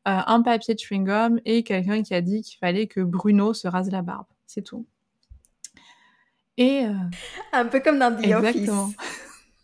[0.04, 3.90] un papier de chewing-gum et quelqu'un qui a dit qu'il fallait que Bruno se rase
[3.90, 4.26] la barbe.
[4.46, 4.86] C'est tout.
[6.56, 6.86] Et
[7.52, 8.90] Un peu comme dans The exactement.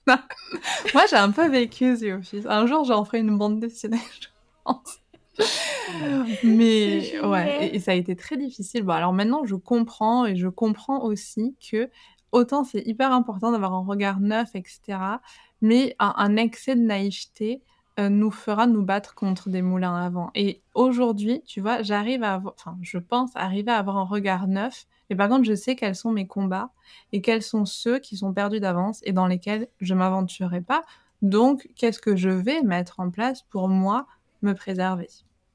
[0.94, 2.46] Moi, j'ai un peu vécu The Office.
[2.46, 4.29] Un jour, j'en ferai une bande dessinée, je
[4.64, 5.01] pense.
[6.42, 8.83] Mais ouais, et, ça a été très difficile.
[8.83, 11.90] Bon, alors maintenant, je comprends et je comprends aussi que
[12.33, 15.20] autant c'est hyper important d'avoir un regard neuf, etc.
[15.62, 17.62] Mais un, excès de naïveté
[17.99, 20.31] euh, nous fera nous battre contre des moulins à vent.
[20.35, 24.49] Et aujourd'hui, tu vois, j'arrive à avoir, enfin, je pense arriver à avoir un regard
[24.49, 24.87] neuf.
[25.09, 26.70] Mais par contre, je sais quels sont mes combats
[27.12, 30.83] et quels sont ceux qui sont perdus d'avance et dans lesquels je m'aventurerai pas.
[31.22, 34.07] Donc, qu'est-ce que je vais mettre en place pour moi
[34.42, 35.09] me préserver?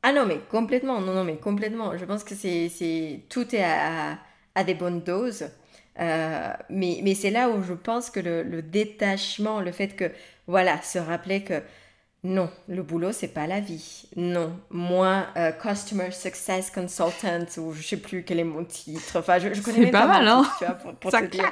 [0.03, 1.95] Ah non, mais complètement, non, non, mais complètement.
[1.97, 4.17] Je pense que c'est, c'est, tout est à,
[4.55, 5.49] à des bonnes doses.
[5.99, 10.11] Euh, mais, mais c'est là où je pense que le, le, détachement, le fait que,
[10.47, 11.61] voilà, se rappeler que
[12.23, 14.07] non, le boulot, c'est pas la vie.
[14.15, 19.19] Non, moi, euh, Customer Success Consultant, ou je sais plus quel est mon titre.
[19.19, 21.51] Enfin, je, je connais c'est pas mal, hein tu vois, pour, pour dire.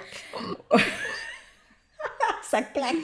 [2.49, 2.95] ça claque.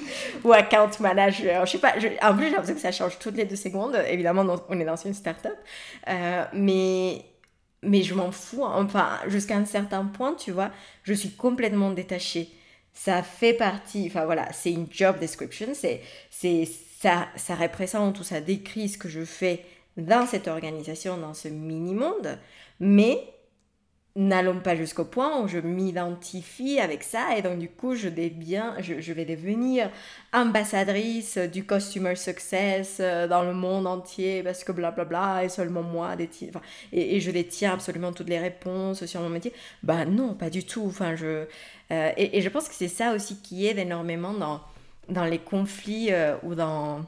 [0.44, 1.94] Ou account manager, je sais pas.
[2.22, 3.96] en plus, j'ai l'impression que ça change toutes les deux secondes.
[4.08, 5.56] Évidemment, on est dans une start-up.
[6.08, 7.24] Euh, mais,
[7.84, 8.66] mais je m'en fous.
[8.66, 8.84] Hein.
[8.86, 10.72] Enfin, jusqu'à un certain point, tu vois,
[11.04, 12.50] je suis complètement détachée.
[12.94, 15.68] Ça fait partie, enfin voilà, c'est une job description.
[15.74, 16.68] C'est, c'est,
[17.00, 19.64] ça, ça représente ou ça décrit ce que je fais
[19.98, 22.40] dans cette organisation, dans ce mini-monde.
[22.80, 23.22] Mais
[24.16, 28.76] n'allons pas jusqu'au point où je m'identifie avec ça et donc du coup je, deviens,
[28.80, 29.90] je, je, vais devenir
[30.32, 35.50] ambassadrice du customer success euh, dans le monde entier parce que blablabla bla bla, et
[35.50, 36.62] seulement moi détient, enfin,
[36.94, 39.52] et, et, je détiens absolument toutes les réponses sur mon métier.
[39.84, 40.86] Bah non, pas du tout.
[40.88, 41.46] Enfin, je,
[41.92, 44.62] euh, et, et, je pense que c'est ça aussi qui aide énormément dans,
[45.10, 47.02] dans les conflits euh, ou dans,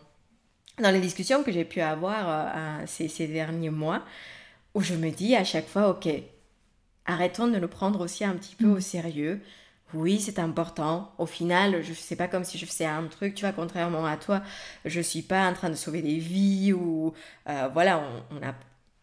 [0.77, 4.03] dans les discussions que j'ai pu avoir ces, ces derniers mois
[4.73, 6.07] où je me dis à chaque fois, ok,
[7.07, 8.81] arrêtons de le prendre aussi un petit peu au mm.
[8.81, 9.41] sérieux.
[9.93, 11.13] Oui, c'est important.
[11.17, 14.17] Au final, je sais pas comme si je faisais un truc, tu vois, contrairement à
[14.17, 14.41] toi,
[14.83, 17.13] je suis pas en train de sauver des vies ou
[17.47, 18.53] euh, voilà, on, a,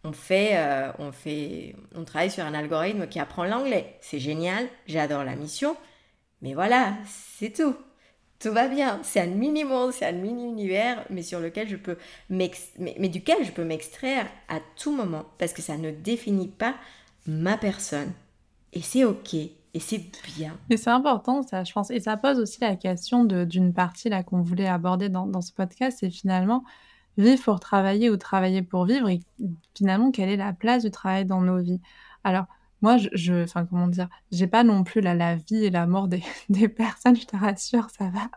[0.05, 3.97] on fait, euh, on fait, on travaille sur un algorithme qui apprend l'anglais.
[4.03, 5.75] C'est génial, j'adore la mission,
[6.43, 7.75] mais voilà, c'est tout.
[8.39, 11.77] Tout va bien, c'est un mini monde, c'est un mini univers, mais sur lequel je
[11.77, 11.97] peux
[12.29, 16.75] mais, mais duquel je peux m'extraire à tout moment parce que ça ne définit pas
[17.27, 18.13] ma personne.
[18.73, 19.35] Et c'est OK.
[19.35, 20.05] Et c'est
[20.37, 20.57] bien.
[20.71, 21.91] Et c'est important, ça, je pense.
[21.91, 25.53] Et ça pose aussi la question d'une partie là qu'on voulait aborder dans, dans ce
[25.53, 26.65] podcast, c'est finalement
[27.19, 29.09] vivre pour travailler ou travailler pour vivre.
[29.09, 29.21] Et
[29.77, 31.81] finalement, quelle est la place du travail dans nos vies?
[32.23, 32.47] Alors,
[32.85, 36.07] moi, je, enfin, comment dire, j'ai pas non plus la, vie et la mort
[36.51, 38.29] des, personnes, je te rassure, ça va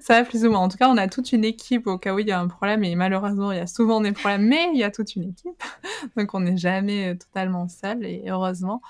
[0.00, 0.58] ça va plus ou moins.
[0.58, 2.48] En tout cas, on a toute une équipe au cas où il y a un
[2.48, 5.30] problème et malheureusement, il y a souvent des problèmes, mais il y a toute une
[5.30, 5.62] équipe.
[6.16, 8.82] Donc, on n'est jamais euh, totalement seul et heureusement.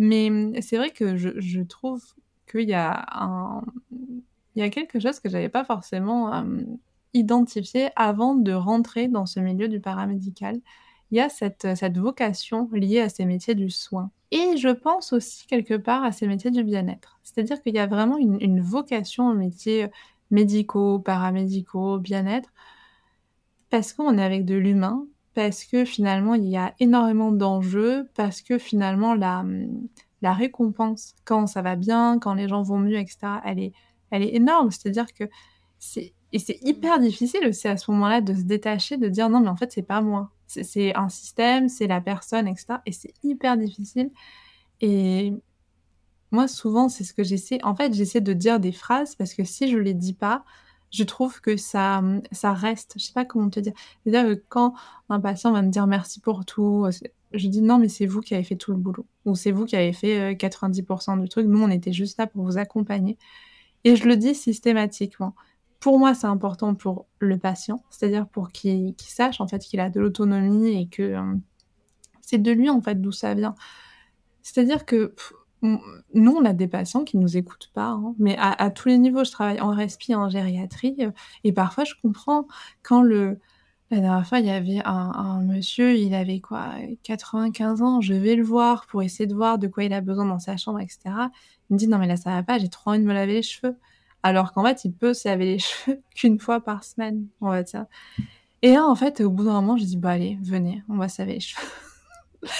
[0.00, 2.02] Mais hum, c'est vrai que je, trouve
[2.50, 3.62] qu'il y a
[4.56, 6.78] quelque chose que j'avais pas forcément hum,
[7.14, 10.60] identifié avant de rentrer dans ce milieu du paramédical.
[11.10, 14.10] Il y a cette, cette vocation liée à ces métiers du soin.
[14.30, 17.18] Et je pense aussi quelque part à ces métiers du bien-être.
[17.24, 19.88] C'est-à-dire qu'il y a vraiment une, vocation aux métiers
[20.30, 22.52] médicaux, paramédicaux, bien-être,
[23.70, 28.42] parce qu'on est avec de l'humain, parce que finalement il y a énormément d'enjeux, parce
[28.42, 29.44] que finalement la,
[30.22, 33.72] la récompense, quand ça va bien, quand les gens vont mieux, etc., elle est,
[34.10, 34.70] elle est énorme.
[34.70, 35.24] C'est-à-dire que
[35.78, 39.40] c'est et c'est hyper difficile aussi à ce moment-là de se détacher, de dire non
[39.40, 42.78] mais en fait c'est pas moi, c'est un système, c'est la personne, etc.
[42.86, 44.10] Et c'est hyper difficile.
[44.80, 45.32] Et
[46.32, 47.58] moi, souvent, c'est ce que j'essaie.
[47.64, 50.44] En fait, j'essaie de dire des phrases parce que si je les dis pas,
[50.90, 52.94] je trouve que ça, ça reste.
[52.96, 53.72] Je sais pas comment te dire.
[54.04, 54.74] C'est-à-dire que quand
[55.08, 56.86] un patient va me dire merci pour tout,
[57.32, 59.06] je dis non, mais c'est vous qui avez fait tout le boulot.
[59.24, 61.46] Ou c'est vous qui avez fait 90% euh, du truc.
[61.46, 63.18] Nous, on était juste là pour vous accompagner.
[63.84, 65.34] Et je le dis systématiquement
[65.80, 69.88] pour moi, c'est important pour le patient, c'est-à-dire pour qu'il sache en fait qu'il a
[69.88, 71.34] de l'autonomie et que euh,
[72.20, 73.54] c'est de lui en fait d'où ça vient.
[74.42, 75.14] C'est-à-dire que
[75.62, 79.24] nous, on a des patients qui nous écoutent pas, hein, mais à, tous les niveaux,
[79.24, 81.10] je travaille en respi, en gériatrie, euh,
[81.44, 82.46] et parfois je comprends
[82.82, 83.38] quand le
[83.90, 88.14] la dernière fois, il y avait un, un, monsieur, il avait quoi, 95 ans, je
[88.14, 90.78] vais le voir pour essayer de voir de quoi il a besoin dans sa chambre,
[90.78, 91.00] etc.
[91.68, 93.34] Il me dit non mais là ça va pas, j'ai trop envie de me laver
[93.34, 93.76] les cheveux
[94.22, 97.86] alors qu'en fait, il peut se les cheveux qu'une fois par semaine, on va dire.
[98.62, 101.08] Et là, en fait, au bout d'un moment, je dis, bah allez, venez, on va
[101.08, 101.66] se laver les cheveux.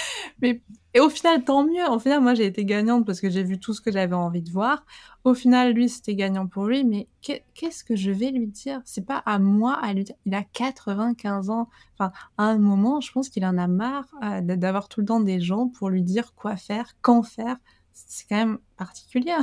[0.41, 0.61] Mais
[0.93, 1.87] et au final, tant mieux.
[1.89, 4.41] Au final, moi, j'ai été gagnante parce que j'ai vu tout ce que j'avais envie
[4.41, 4.85] de voir.
[5.23, 6.83] Au final, lui, c'était gagnant pour lui.
[6.83, 8.81] Mais qu'est-ce que je vais lui dire?
[8.83, 10.15] C'est pas à moi à lui dire.
[10.25, 11.69] Il a 95 ans.
[11.97, 15.21] Enfin, à un moment, je pense qu'il en a marre euh, d'avoir tout le temps
[15.21, 17.55] des gens pour lui dire quoi faire, quand faire
[17.93, 19.35] c'est quand même particulier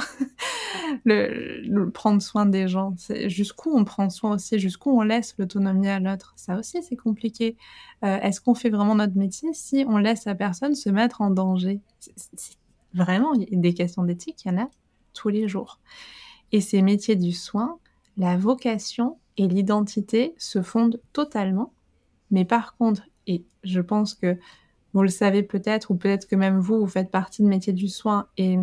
[1.05, 2.95] le, prendre soin des gens.
[3.27, 6.33] Jusqu'où on prend soin aussi, jusqu'où on laisse l'autonomie à l'autre.
[6.37, 7.57] Ça aussi, c'est compliqué.
[8.05, 11.31] Euh, est-ce qu'on fait vraiment notre métier si on laisse la personne se mettre en
[11.31, 11.81] danger?
[11.99, 12.59] C'est,
[12.95, 14.71] Vraiment, des questions d'éthique, il y en a
[15.13, 15.79] tous les jours.
[16.53, 17.79] Et ces métiers du soin,
[18.17, 21.73] la vocation et l'identité se fondent totalement.
[22.31, 24.39] Mais par contre, et je pense que
[24.95, 27.89] vous le savez peut-être, ou peut-être que même vous, vous faites partie de métier du
[27.89, 28.59] soin et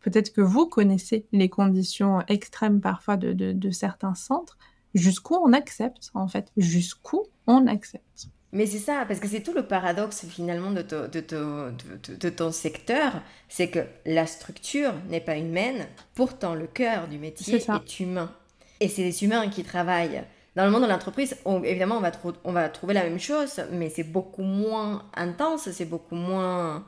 [0.00, 4.58] peut-être que vous connaissez les conditions extrêmes parfois de, certains centres,
[4.94, 8.28] jusqu'où on accepte en fait, jusqu'où on accepte.
[8.52, 13.70] Mais c'est ça, parce que c'est tout le paradoxe finalement de, de ton secteur, c'est
[13.70, 18.32] que la structure n'est pas humaine, pourtant le cœur du métier est humain.
[18.80, 20.24] Et c'est les humains qui travaillent
[20.56, 22.10] dans le monde de l'entreprise, évidemment, on va,
[22.44, 26.84] on va trouver la même chose, mais c'est beaucoup moins intense, c'est beaucoup moins...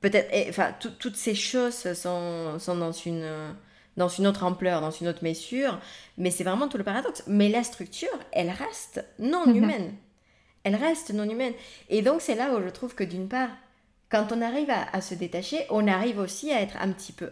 [0.00, 0.30] Peut-être...
[0.48, 3.54] Enfin, toutes ces choses sont, sont dans, une,
[3.96, 5.78] dans une autre ampleur, dans une autre mesure,
[6.18, 7.22] mais c'est vraiment tout le paradoxe.
[7.26, 9.56] Mais la structure, elle reste non mhm.
[9.56, 9.94] humaine.
[10.64, 11.54] Elle reste non humaine.
[11.88, 13.50] Et donc, c'est là où je trouve que d'une part,
[14.10, 17.30] quand on arrive à, se détacher, on arrive aussi à être un petit peu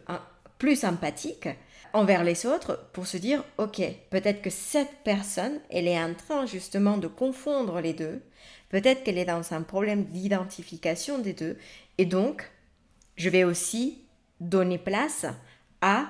[0.59, 1.49] plus empathique
[1.97, 3.81] envers les autres pour se dire, ok,
[4.11, 8.21] peut-être que cette personne, elle est en train justement de confondre les deux,
[8.69, 11.57] peut-être qu'elle est dans un problème d'identification des deux,
[11.97, 12.51] et donc,
[13.17, 14.05] je vais aussi
[14.41, 15.25] donner place
[15.81, 16.09] à,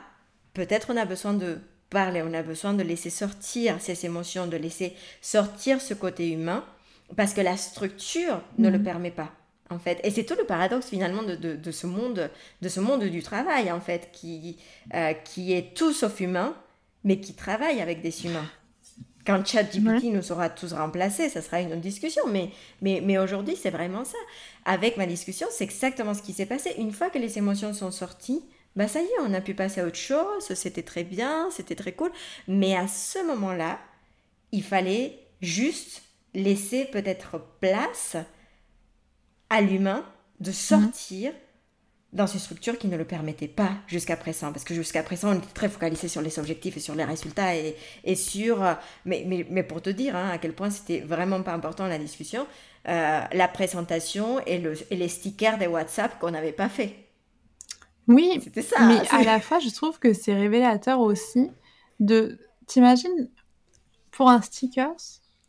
[0.54, 4.56] peut-être on a besoin de parler, on a besoin de laisser sortir ces émotions, de
[4.56, 6.64] laisser sortir ce côté humain,
[7.16, 8.84] parce que la structure ne le mhm.
[8.84, 9.30] permet pas
[9.70, 10.00] en fait.
[10.04, 12.30] Et c'est tout le paradoxe finalement de, ce monde,
[12.62, 14.58] de ce monde du travail, en fait, qui,
[14.94, 16.54] euh, qui est tout sauf humain,
[17.04, 18.48] mais qui travaille avec des humains.
[19.26, 22.50] Quand ChatGPT nous aura tous remplacés, ça sera une autre discussion, mais,
[22.80, 24.18] mais, mais aujourd'hui, c'est vraiment ça.
[24.64, 26.74] Avec ma discussion, c'est exactement ce qui s'est passé.
[26.78, 28.44] Une fois que les émotions sont sorties,
[28.76, 31.74] bah ça y est, on a pu passer à autre chose, c'était très bien, c'était
[31.74, 32.12] très cool,
[32.46, 33.80] mais à ce moment-là,
[34.52, 36.02] il fallait juste
[36.34, 38.16] laisser peut-être place
[39.50, 40.04] à l'humain
[40.40, 41.32] de sortir
[42.12, 44.52] dans une structure qui ne le permettait pas jusqu'à présent.
[44.52, 47.54] Parce que jusqu'à présent, on était très focalisé sur les objectifs et sur les résultats
[47.54, 48.62] et, et sur...
[48.62, 48.74] Euh,
[49.04, 51.98] mais, mais, mais, pour te dire hein, à quel point c'était vraiment pas important la
[51.98, 52.46] discussion,
[52.88, 56.94] euh, la présentation et, le, et les stickers des WhatsApp qu'on n'avait pas fait.
[58.08, 58.76] Oui, c'était ça.
[58.80, 61.50] Mais à la fois, je trouve que c'est révélateur aussi
[62.00, 62.38] de...
[62.66, 63.30] T'imagines,
[64.10, 64.90] pour un sticker,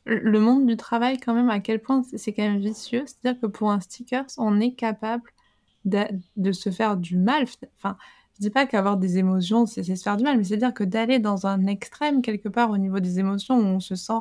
[0.07, 3.03] le monde du travail, quand même, à quel point c'est quand même vicieux.
[3.05, 5.23] C'est-à-dire que pour un sticker, on est capable
[5.85, 7.45] de, se faire du mal.
[7.77, 7.97] Enfin,
[8.35, 11.19] je dis pas qu'avoir des émotions, c'est se faire du mal, mais c'est-à-dire que d'aller
[11.19, 14.19] dans un extrême quelque part au niveau des émotions où on se sent,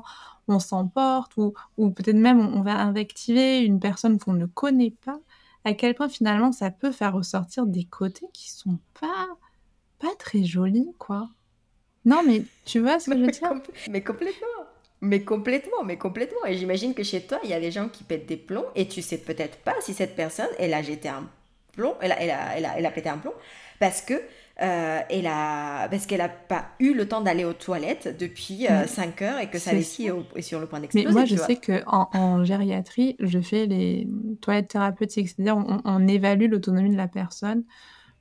[0.49, 5.19] on s'emporte, ou, ou peut-être même on, va invectiver une personne qu'on ne connaît pas,
[5.65, 9.27] à quel point finalement ça peut faire ressortir des côtés qui sont pas,
[9.99, 11.29] pas très jolis, quoi.
[12.05, 13.53] Non, mais tu vois ce que je veux dire?
[13.91, 14.47] Mais complètement
[15.07, 16.45] mais complètement, mais complètement.
[16.47, 18.87] Et j'imagine que chez toi, il y a des gens qui pètent des plombs et
[18.89, 21.29] tu sais peut-être pas si cette personne, elle a jeté un
[21.73, 23.35] plomb, elle a, elle a, elle a, elle a pété un plomb
[23.79, 24.15] parce que
[24.63, 29.21] euh, elle a, parce qu'elle n'a pas eu le temps d'aller aux toilettes depuis 5
[29.21, 31.07] euh, heures et que sa vessie est, sur le point d'exploser.
[31.07, 34.09] Mais moi, je sais qu'en en, gériatrie, je fais les
[34.41, 37.65] toilettes thérapeutiques, c'est-à-dire on, on, évalue l'autonomie de la personne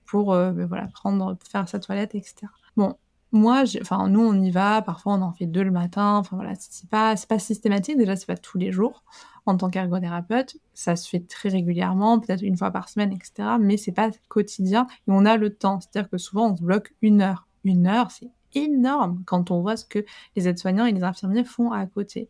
[0.05, 2.47] pour euh, ben voilà, prendre, faire sa toilette, etc.
[2.75, 2.95] Bon,
[3.36, 4.81] moi, enfin, nous, on y va.
[4.81, 6.15] Parfois, on en fait deux le matin.
[6.15, 7.97] Enfin, voilà, c'est pas, pas systématique.
[7.97, 9.03] Déjà, c'est pas tous les jours.
[9.45, 13.57] En tant qu'ergothérapeute, ça se fait très régulièrement, peut-être une fois par semaine, etc.
[13.59, 15.79] Mais c'est pas quotidien et on a le temps.
[15.79, 17.47] C'est-à-dire que souvent, on se bloque une heure.
[17.63, 20.03] Une heure, c'est énorme quand on voit ce que
[20.36, 22.29] les aides-soignants et les infirmiers font à côté.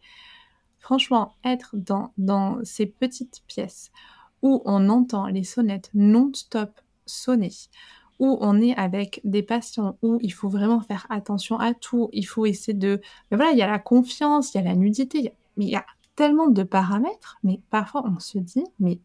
[0.79, 1.75] Franchement, être
[2.17, 3.91] dans ces petites pièces
[4.41, 6.69] où on entend les sonnettes non-stop
[7.05, 7.51] sonner,
[8.19, 12.23] où on est avec des patients où il faut vraiment faire attention à tout, il
[12.23, 13.01] faut essayer de...
[13.29, 15.85] Mais voilà, il y a la confiance, il y a la nudité, il y a
[16.15, 18.99] tellement de paramètres, mais parfois on se dit, mais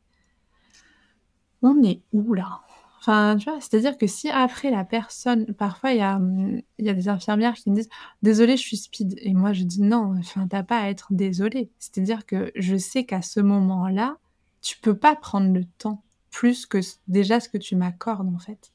[1.63, 2.61] on est où là?
[3.01, 7.09] Enfin, tu vois, c'est-à-dire que si après la personne, parfois il y a, a des
[7.09, 7.89] infirmières qui me disent
[8.23, 9.15] Désolée, je suis speed.
[9.23, 11.71] Et moi je dis Non, enfin, t'as pas à être désolée.
[11.79, 14.19] C'est-à-dire que je sais qu'à ce moment-là,
[14.61, 18.71] tu peux pas prendre le temps plus que déjà ce que tu m'accordes en fait.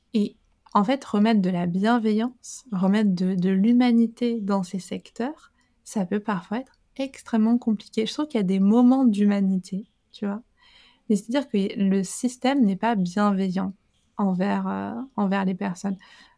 [0.76, 5.54] En fait, remettre de la bienveillance, remettre de, l'humanité dans ces secteurs,
[5.86, 8.06] ça peut parfois être extrêmement compliqué.
[8.06, 10.42] Je trouve qu'il y a des moments d'humanité, tu vois.
[11.08, 13.74] Mais c'est-à-dire que le système n'est pas bienveillant
[14.18, 15.96] envers, euh, envers les personnes.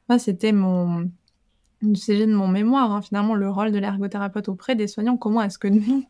[0.08, 1.10] Moi, c'était mon
[1.96, 5.18] sujet de mon mémoire, hein, finalement, le rôle de l'ergothérapeute auprès des soignants.
[5.18, 6.06] Comment est-ce que nous,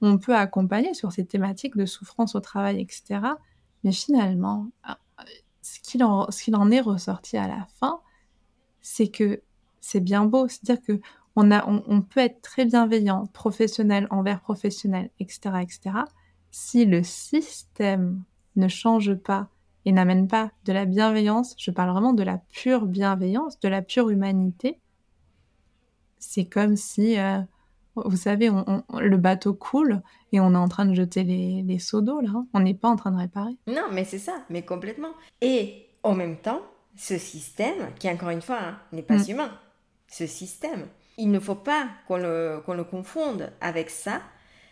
[0.00, 3.20] on peut accompagner sur ces thématiques de souffrance au travail, etc.
[3.84, 4.94] Mais finalement, ce
[6.02, 8.00] en, ce qu'il en est ressorti à la fin,
[8.80, 9.42] c'est que
[9.80, 10.48] c'est bien beau.
[10.48, 11.00] C'est-à-dire que
[11.36, 15.80] on, peut être très bienveillant, professionnel envers professionnel, etc., etc.
[16.50, 18.22] Si le système
[18.56, 19.48] ne change pas
[19.84, 23.82] et n'amène pas de la bienveillance, je parle vraiment de la pure bienveillance, de la
[23.82, 24.80] pure humanité,
[26.18, 27.40] c'est comme si, euh,
[28.04, 28.50] vous savez,
[28.98, 32.30] le bateau coule et on est en train de jeter les, seaux d'eau, là.
[32.34, 32.46] Hein.
[32.54, 33.56] On n'est pas en train de réparer.
[33.66, 35.12] Non, mais c'est ça, mais complètement.
[35.40, 36.60] Et en même temps,
[36.96, 39.30] ce système, qui encore une fois hein, n'est pas mm.
[39.30, 39.50] humain,
[40.08, 40.86] ce système,
[41.18, 44.20] il ne faut pas qu'on le, le confonde avec ça.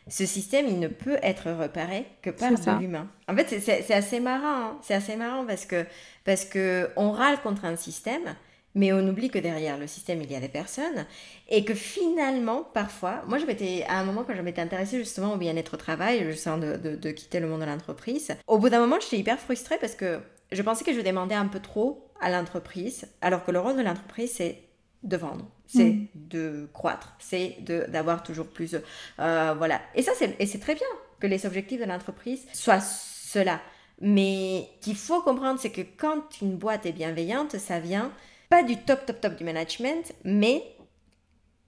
[0.07, 3.09] Ce système, il ne peut être réparé que par l'humain.
[3.27, 4.73] En fait, c'est assez marrant.
[4.73, 4.79] Hein.
[4.83, 5.87] C'est assez marrant parce que,
[6.25, 8.35] parce que on râle contre un système,
[8.75, 11.07] mais on oublie que derrière le système, il y a des personnes
[11.49, 15.35] et que finalement, parfois, moi, je m'étais, à un moment, quand je m'étais intéressée justement
[15.35, 18.59] au bien-être au travail, je sens de, de, de, quitter le monde de l'entreprise, au
[18.59, 20.21] bout d'un moment, j'étais hyper frustrée parce que
[20.51, 23.83] je pensais que je demandais un peu trop à l'entreprise, alors que le rôle de
[23.83, 24.63] l'entreprise, c'est
[25.03, 26.09] de vendre, c'est mm.
[26.15, 27.59] de croître, c'est
[27.89, 28.77] d'avoir toujours plus.
[29.21, 29.81] Euh, voilà.
[29.95, 30.87] Et ça, c'est très bien
[31.21, 33.61] que les objectifs de l'entreprise soient cela.
[34.01, 38.11] Mais qu'il faut comprendre, c'est que quand une boîte est bienveillante, ça vient
[38.55, 40.63] pas du top, top, top du management, mais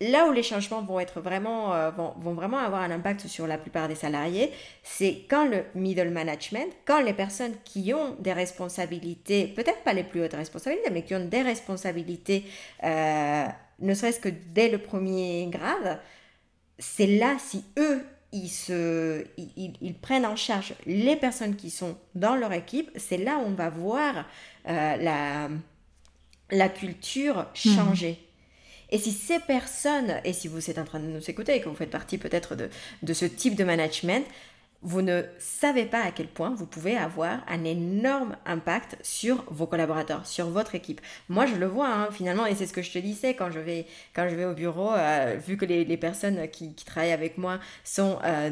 [0.00, 3.48] là où les changements vont être vraiment, euh, vont, vont, vraiment avoir un impact sur
[3.48, 4.52] la plupart des salariés,
[4.84, 10.04] c'est quand le middle management, quand les personnes qui ont des responsabilités, peut-être pas les
[10.04, 12.44] plus hautes responsabilités, mais qui ont des responsabilités,
[12.84, 13.46] euh,
[13.80, 15.98] ne serait-ce que dès le premier grade,
[16.78, 22.36] c'est là si eux ils, se, ils, prennent en charge les personnes qui sont dans
[22.36, 24.26] leur équipe, c'est là où on va voir
[24.68, 25.48] euh, la,
[26.50, 28.18] la culture changer.
[28.90, 31.68] Et si ces personnes, et si vous êtes en train de nous écouter et que
[31.68, 32.70] vous faites partie peut-être de,
[33.02, 34.24] de ce type de management,
[34.82, 39.66] vous ne savez pas à quel point vous pouvez avoir un énorme impact sur vos
[39.66, 41.00] collaborateurs, sur votre équipe.
[41.28, 43.58] Moi, je le vois hein, finalement, et c'est ce que je te disais quand je
[43.58, 47.12] vais, quand je vais au bureau, euh, vu que les, les personnes qui, qui, travaillent
[47.12, 48.50] avec moi sont, euh,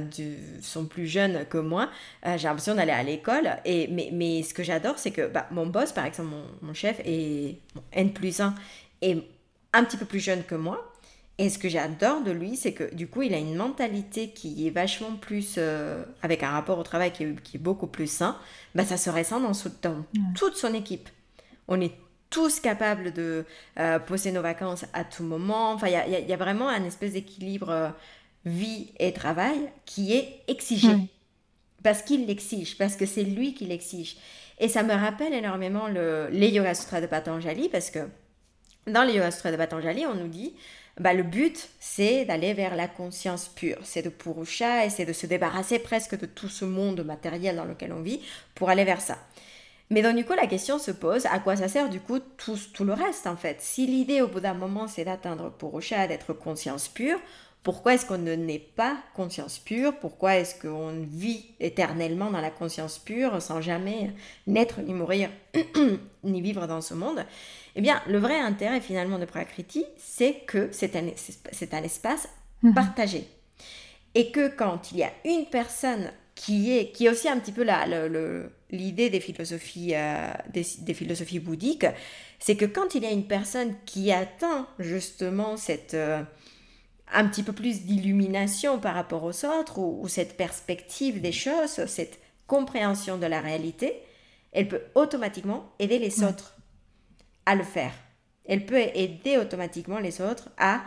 [0.60, 1.90] sont plus jeunes que moi,
[2.26, 3.56] euh, j'ai l'impression d'aller à l'école.
[3.64, 6.74] Et, mais, mais ce que j'adore, c'est que bah, mon boss, par exemple, mon, mon
[6.74, 7.58] chef, est
[7.92, 8.54] N plus 1,
[9.02, 9.18] est
[9.72, 10.93] un petit peu plus jeune que moi.
[11.38, 14.66] Et ce que j'adore de lui, c'est que du coup, il a une mentalité qui
[14.66, 18.38] est vachement plus, euh, avec un rapport au travail qui est, beaucoup plus sain.
[18.74, 20.04] Bah, ça se ressent dans, dans
[20.36, 21.08] toute son équipe.
[21.66, 21.94] On est
[22.30, 23.44] tous capables de
[23.78, 25.72] euh, poser nos vacances à tout moment.
[25.72, 27.88] Enfin, il y, y a, vraiment un espèce d'équilibre euh,
[28.44, 30.94] vie et travail qui est exigé.
[31.82, 34.16] Parce qu'il l'exige, parce que c'est lui qui l'exige.
[34.58, 38.00] Et ça me rappelle énormément le, les Yoga Sutras de Patanjali, parce que
[38.86, 40.54] dans les de Patanjali, on nous dit
[41.00, 43.78] bah, le but, c'est d'aller vers la conscience pure.
[43.82, 47.64] C'est de Purusha et c'est de se débarrasser presque de tout ce monde matériel dans
[47.64, 48.20] lequel on vit
[48.54, 49.18] pour aller vers ça.
[49.90, 52.84] Mais donc, du coup, la question se pose à quoi ça sert, du coup, tout,
[52.84, 53.56] le reste, en fait?
[53.60, 57.18] Si l'idée, au bout d'un moment, c'est d'atteindre Purusha, d'être conscience pure,
[57.64, 59.98] pourquoi est-ce qu'on ne naît pas conscience pure?
[59.98, 64.12] Pourquoi est-ce qu'on vit éternellement dans la conscience pure sans jamais
[64.46, 65.30] naître ni mourir
[66.24, 67.24] ni vivre dans ce monde?
[67.76, 72.28] Eh bien, le vrai intérêt finalement de Prakriti, c'est que c'est un, c'est un espace
[72.62, 72.74] mhm.
[72.74, 73.28] partagé.
[74.14, 77.52] Et que quand il y a une personne qui est, qui est aussi un petit
[77.52, 77.66] peu
[78.70, 81.86] l'idée des philosophies, euh, des, des, philosophies bouddhiques,
[82.38, 85.94] c'est que quand il y a une personne qui atteint justement cette...
[85.94, 86.22] Euh,
[87.12, 92.18] un petit peu plus d'illumination par rapport aux autres, ou, cette perspective des choses, cette
[92.46, 94.00] compréhension de la réalité,
[94.52, 96.53] elle peut automatiquement aider les autres
[97.46, 97.92] à le faire.
[98.46, 100.82] Elle peut aider automatiquement les autres à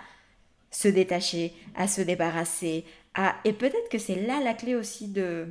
[0.71, 2.85] se détacher, à se débarrasser,
[3.15, 3.35] à...
[3.45, 5.47] et peut-être que c'est là la clé aussi de,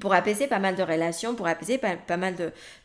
[0.00, 2.34] pour apaiser pas mal de relations, pour apaiser pas, mal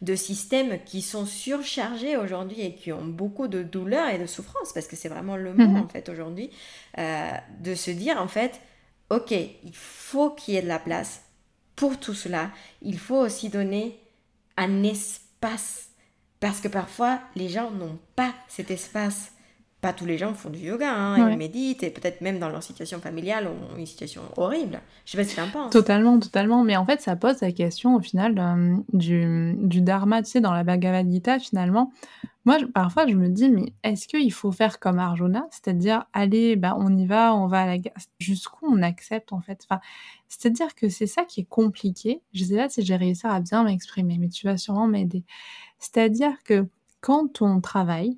[0.01, 4.73] de, systèmes qui sont surchargés aujourd'hui et qui ont beaucoup de douleur et de souffrance,
[4.73, 5.77] parce que c'est vraiment le mot mhm.
[5.77, 6.49] en fait aujourd'hui,
[6.97, 8.59] euh, de se dire en fait,
[9.09, 11.23] ok, il faut qu'il y ait de la place
[11.75, 13.99] pour tout cela, il faut aussi donner
[14.57, 15.89] un espace,
[16.43, 19.31] parce que parfois les gens n'ont pas cet espace
[19.83, 22.63] pas tous les gens font du yoga, hein, ils méditent, et peut-être même dans leur
[22.63, 24.79] situation familiale ont une situation horrible.
[25.05, 25.73] Je sais pas si tu en penses.
[25.73, 26.63] Totalement, totalement.
[26.63, 30.39] Mais en fait, ça pose la question, au final, euh, du, du, dharma, tu sais,
[30.39, 31.91] dans la Bhagavad Gita, finalement.
[32.45, 35.47] Moi, parfois, je me dis, mais est-ce qu'il faut faire comme Arjuna?
[35.51, 37.77] C'est-à-dire, allez, bah, on y va, on va à la.
[38.19, 39.65] Jusqu'où on accepte, en fait?
[39.69, 39.81] Enfin,
[40.29, 42.21] C'est-à-dire que c'est ça qui est compliqué.
[42.33, 45.25] Je sais pas si j'ai réussi à bien m'exprimer, mais tu vas sûrement m'aider.
[45.77, 46.67] C'est-à-dire que
[47.01, 48.17] quand on travaille,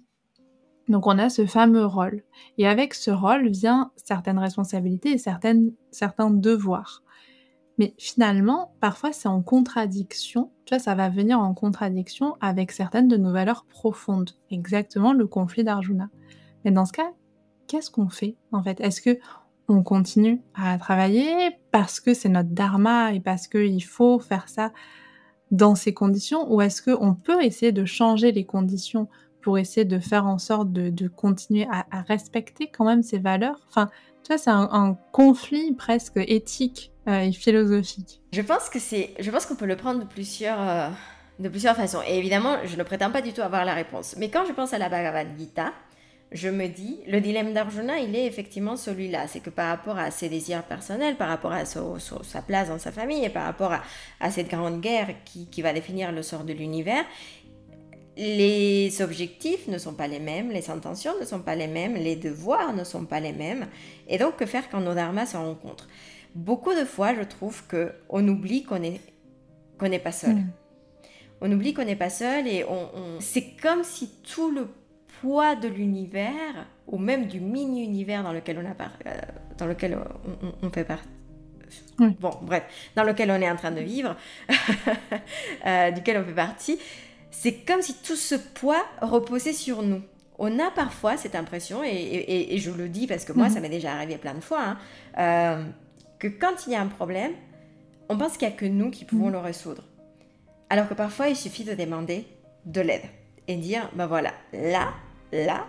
[0.87, 2.23] donc on a ce fameux rôle.
[2.57, 7.03] Et avec ce rôle vient certaines responsabilités et certaines, certains devoirs.
[7.77, 13.07] Mais finalement, parfois c'est en contradiction, tu vois, ça va venir en contradiction avec certaines
[13.07, 14.31] de nos valeurs profondes.
[14.49, 16.09] Exactement le conflit d'Arjuna.
[16.63, 17.11] Mais dans ce cas,
[17.67, 18.79] qu'est-ce qu'on fait en fait?
[18.79, 19.19] Est-ce que
[19.67, 21.33] on continue à travailler
[21.71, 24.71] parce que c'est notre dharma et parce qu'il faut faire ça
[25.51, 26.53] dans ces conditions?
[26.53, 29.09] Ou est-ce qu'on peut essayer de changer les conditions
[29.45, 33.59] pour essayer de faire en sorte de, continuer à, respecter quand même ces valeurs.
[33.69, 33.91] Enfin,
[34.23, 38.23] tu vois, c'est un, conflit presque éthique euh, et philosophique.
[38.33, 40.89] Je pense que c'est, je pense qu'on peut le prendre de plusieurs, euh,
[41.37, 41.99] de plusieurs façons.
[42.07, 44.15] Et évidemment, je ne prétends pas du tout avoir la réponse.
[44.17, 45.73] Mais quand je pense à la Bhagavad Gita,
[46.31, 49.27] je me dis, le dilemme d'Arjuna, il est effectivement celui-là.
[49.27, 52.91] C'est que par rapport à ses désirs personnels, par rapport à sa place dans sa
[52.91, 53.73] famille et par rapport
[54.19, 57.05] à, cette grande guerre qui, qui, va définir le sort de l'univers,
[58.17, 62.15] les objectifs ne sont pas les mêmes, les intentions ne sont pas les mêmes, les
[62.15, 63.67] devoirs ne sont pas les mêmes.
[64.07, 65.87] Et donc, que faire quand nos dharmas se rencontrent?
[66.33, 70.35] Beaucoup de fois, je trouve qu'on oublie qu'on n'est pas seul.
[70.35, 70.51] Mm.
[71.41, 74.67] On oublie qu'on n'est pas seul et on, c'est comme si tout le
[75.21, 79.17] poids de l'univers, ou même du mini-univers dans lequel on, a euh,
[79.57, 79.97] dans lequel
[80.61, 81.07] on, fait partie,
[81.97, 82.63] Bon, bref,
[82.95, 84.15] dans lequel on est en train de vivre,
[85.65, 86.79] euh, duquel on fait partie,
[87.37, 90.01] c'est comme si tout ce poids reposait sur nous.
[90.39, 93.61] On a parfois cette impression, et, je le dis parce que moi, ça mhm.
[93.63, 94.77] m'est déjà arrivé plein de fois, hein,
[95.17, 95.63] euh,
[96.17, 97.33] que quand il y a un problème,
[98.09, 99.33] on pense qu'il n'y a que nous qui pouvons mhm.
[99.33, 99.83] le résoudre.
[100.69, 102.25] Alors que parfois, il suffit de demander
[102.65, 103.05] de l'aide
[103.47, 104.93] et dire, ben voilà, là,
[105.31, 105.65] là,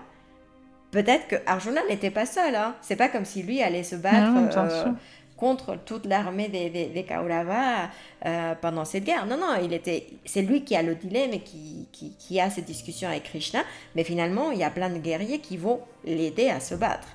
[0.92, 2.54] peut-être que Arjuna n'était pas seul.
[2.54, 2.74] Hein.
[2.80, 4.56] C'est pas comme si lui allait se battre.
[4.56, 4.92] Euh,
[5.36, 7.90] contre toute l'armée des, des, Kaurava
[8.24, 9.26] euh, pendant cette guerre.
[9.26, 12.64] Non, non, il était, c'est lui qui a le dilemme et qui, qui, a cette
[12.64, 13.62] discussion avec Krishna,
[13.94, 17.08] mais finalement, il y a plein de guerriers qui vont l'aider à se battre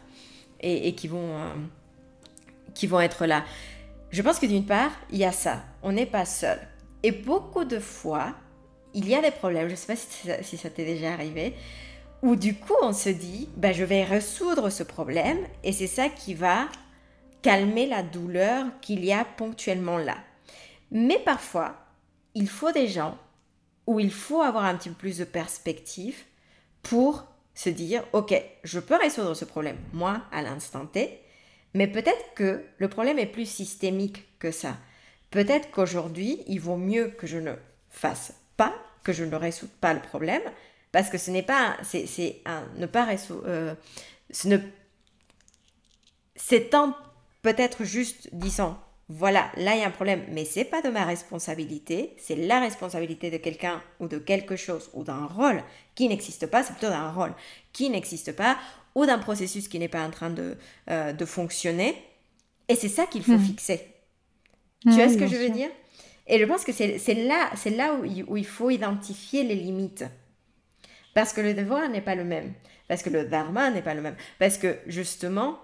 [0.59, 1.53] et, qui, vont, euh,
[2.76, 3.43] qui vont être là.
[4.11, 6.59] Je pense que d'une part, il y a ça, on n'est pas seul.
[7.01, 8.34] Et beaucoup de fois,
[8.93, 11.13] il y a des problèmes, je ne sais pas si ça, si ça t'est déjà
[11.13, 11.55] arrivé,
[12.22, 16.09] où du coup on se dit, ben, je vais résoudre ce problème et c'est ça
[16.09, 16.67] qui va
[17.42, 20.18] calmer la douleur qu'il y a ponctuellement là.
[20.92, 21.76] Mais parfois,
[22.36, 23.18] il faut des gens
[23.88, 26.18] où il faut avoir un petit peu plus de perspective
[26.84, 28.34] pour se dire, ok,
[28.64, 31.20] je peux résoudre ce problème, moi, à l'instant T,
[31.74, 34.78] mais peut-être que le problème est plus systémique que ça.
[35.30, 37.54] Peut-être qu'aujourd'hui, il vaut mieux que je ne
[37.89, 38.74] fasse pas,
[39.04, 40.42] que je ne résoudre pas le problème,
[40.92, 43.76] parce que ce n'est pas, c'est un ne pas résoudre, euh,
[44.30, 44.58] ce ne,
[46.36, 46.70] c'est
[47.42, 48.78] peut-être juste disant
[49.14, 52.62] voilà, là il y a un problème, mais c'est pas de ma responsabilité, c'est la
[52.62, 55.62] responsabilité de quelqu'un ou de quelque chose ou d'un rôle
[55.96, 57.34] qui n'existe pas, c'est plutôt d'un rôle
[57.74, 58.58] qui n'existe pas
[58.96, 60.58] ou d'un processus qui n'est pas en train de,
[60.89, 61.96] euh, de fonctionner.
[62.70, 63.46] Et c'est ça qu'il faut hmm.
[63.46, 63.86] fixer.
[64.84, 65.70] tu vois ce que je veux dire?
[66.28, 70.06] Et je pense que c'est là, c'est là où, où il faut identifier les limites.
[71.14, 72.54] Parce que le devoir n'est pas le même.
[72.88, 74.16] Parce que le dharma n'est pas le même.
[74.39, 75.60] Parce que justement,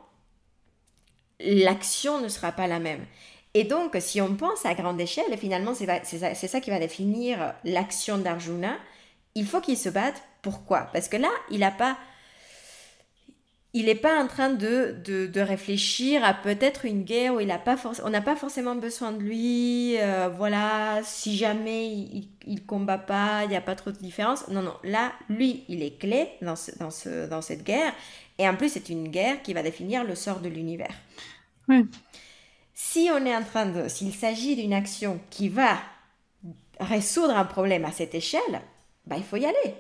[1.40, 3.06] l'action ne sera pas la même.
[3.54, 8.18] Et donc, si on pense à grande échelle, finalement, c'est ça, qui va définir l'action
[8.18, 8.76] d'Arjuna,
[9.36, 10.22] il faut qu'il se batte.
[10.42, 10.90] Pourquoi?
[10.94, 11.98] Parce que là, il pas...
[13.74, 18.10] Il n'est pas en train de, réfléchir à peut-être une guerre où il pas on
[18.10, 19.98] n'a pas forcément besoin de lui.
[20.00, 24.48] Euh, voilà, si jamais il ne combat pas, il n'y a pas trop de différence.
[24.48, 27.94] Non, non, là, lui, il est clé dans cette guerre.
[28.40, 30.96] Et en plus, c'est une guerre qui va définir le sort de l'univers.
[32.74, 35.78] Si on est en train de, s'il s'agit d'une action qui va
[36.80, 38.62] résoudre un problème à cette échelle,
[39.06, 39.74] bah, il faut y aller.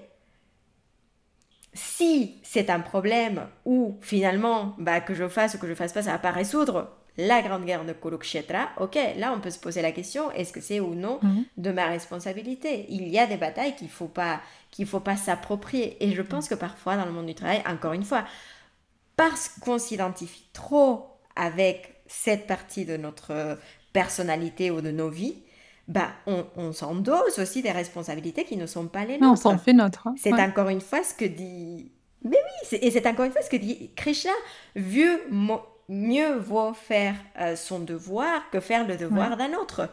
[1.73, 6.01] Si c'est un problème où finalement, bah, que je fasse ou que je fasse pas,
[6.01, 9.81] ça va pas résoudre la grande guerre de Kurukshetra, ok, là on peut se poser
[9.81, 11.45] la question, est-ce que c'est ou non mhm.
[11.57, 12.85] de ma responsabilité?
[12.89, 16.03] Il y a des batailles qu'il faut pas qu'il faut pas s'approprier.
[16.03, 18.23] Et je pense que parfois dans le monde du travail, encore une fois,
[19.15, 23.57] parce qu'on s'identifie trop avec cette partie de notre
[23.93, 25.37] personnalité ou de nos vies,
[25.87, 29.31] bah, on, on s'endosse aussi des responsabilités qui ne sont pas les nôtres.
[29.31, 30.07] on s'en fait notre.
[30.07, 30.15] Hein.
[30.17, 31.91] C'est encore une fois ce que dit
[32.23, 34.31] Mais oui, et c'est encore une fois ce que dit Krishna.
[34.75, 35.21] Vieux,
[35.87, 39.89] mieux vaut faire euh, son devoir que faire le devoir d'un autre.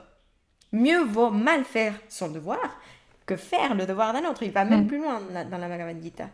[0.72, 2.58] Mieux vaut mal faire son devoir
[3.26, 4.42] que faire le devoir d'un autre.
[4.42, 6.28] Il va même plus loin dans la Bhagavad Gita.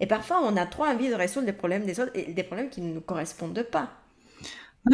[0.00, 2.70] Et parfois, on a trop envie de résoudre des problèmes des autres et des problèmes
[2.70, 3.90] qui ne nous correspondent pas.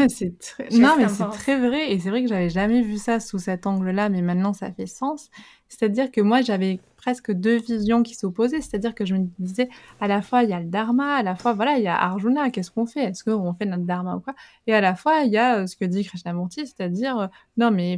[0.09, 0.69] C'est très...
[0.71, 1.93] Non, mais c'est très vrai.
[1.93, 4.87] Et c'est vrai que j'avais jamais vu ça sous cet angle-là, mais maintenant ça fait
[4.87, 5.31] sens.
[5.69, 8.61] C'est-à-dire que moi, j'avais presque deux visions qui s'opposaient.
[8.61, 9.69] C'est-à-dire que je me disais,
[10.01, 11.97] à la fois, il y a le dharma, à la fois, voilà, il y a
[11.97, 13.05] Arjuna, qu'est-ce qu'on fait?
[13.05, 14.35] Est-ce qu'on fait notre dharma ou quoi?
[14.67, 17.27] Et à la fois, il y a euh, ce que dit Krishnamurti, c'est-à-dire, euh,
[17.57, 17.97] non, mais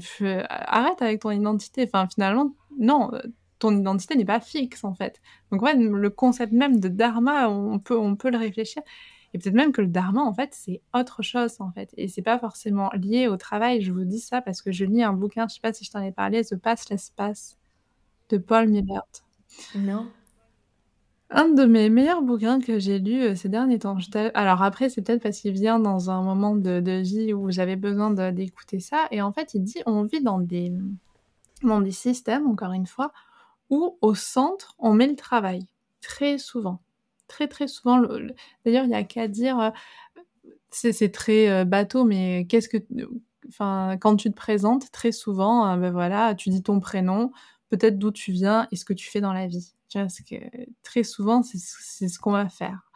[0.49, 1.89] arrête avec ton identité.
[1.93, 3.21] Enfin, finalement, non, euh,
[3.59, 5.21] ton identité n'est pas fixe en fait.
[5.53, 8.83] Donc ouais, le concept même de dharma, on peut, on peut le réfléchir.
[9.33, 11.91] Et peut-être même que le dharma, en fait, c'est autre chose, en fait.
[11.97, 13.81] Et c'est pas forcément lié au travail.
[13.81, 15.91] Je vous dis ça parce que je lis un bouquin, je sais pas si je
[15.91, 17.57] t'en ai parlé, The Pass l'Espace,
[18.29, 19.05] de Paul Millert.
[19.77, 20.09] Non.
[21.33, 23.99] Un de mes meilleurs bouquins que j'ai lu euh, ces derniers temps.
[24.35, 28.11] Alors après, c'est peut-être parce qu'il vient dans un moment de, vie où j'avais besoin
[28.33, 29.07] d'écouter ça.
[29.13, 30.73] Et en fait, il dit on vit dans des,
[31.63, 33.13] dans des systèmes, encore une fois,
[33.69, 35.67] où au centre, on met le travail.
[36.01, 36.81] Très souvent.
[37.31, 38.01] Très, très souvent.
[38.65, 39.71] D'ailleurs, il n'y a qu'à dire, euh,
[40.71, 42.79] c'est très euh, bateau, mais qu'est-ce que.
[43.49, 47.31] Enfin, quand tu te présentes, très souvent, euh, ben voilà, tu dis ton prénom,
[47.69, 49.75] peut-être d'où tu viens et ce que tu fais dans la vie.
[49.95, 50.35] Parce que
[50.83, 52.91] très souvent, c'est ce qu'on va faire.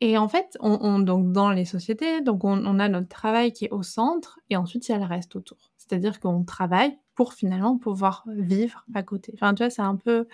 [0.00, 3.66] Et en fait, on, donc dans les sociétés, donc on, on, a notre travail qui
[3.66, 5.72] est au centre et ensuite il y a le reste autour.
[5.76, 9.32] C'est-à-dire qu'on travaille pour finalement pouvoir vivre à côté.
[9.34, 10.28] Enfin, tu vois, c'est un peu.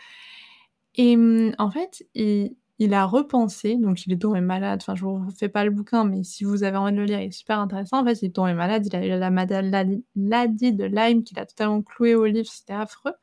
[0.95, 4.81] Et mmh, en fait, il, a repensé, donc il est tombé malade.
[4.83, 7.21] Enfin, je vous fais pas le bouquin, mais si vous avez envie de le lire,
[7.21, 8.01] il est super intéressant.
[8.01, 11.47] En fait, il est tombé malade, il a eu la maladie de Lyme qu'il a
[11.47, 13.15] totalement cloué au livre, c'était affreux.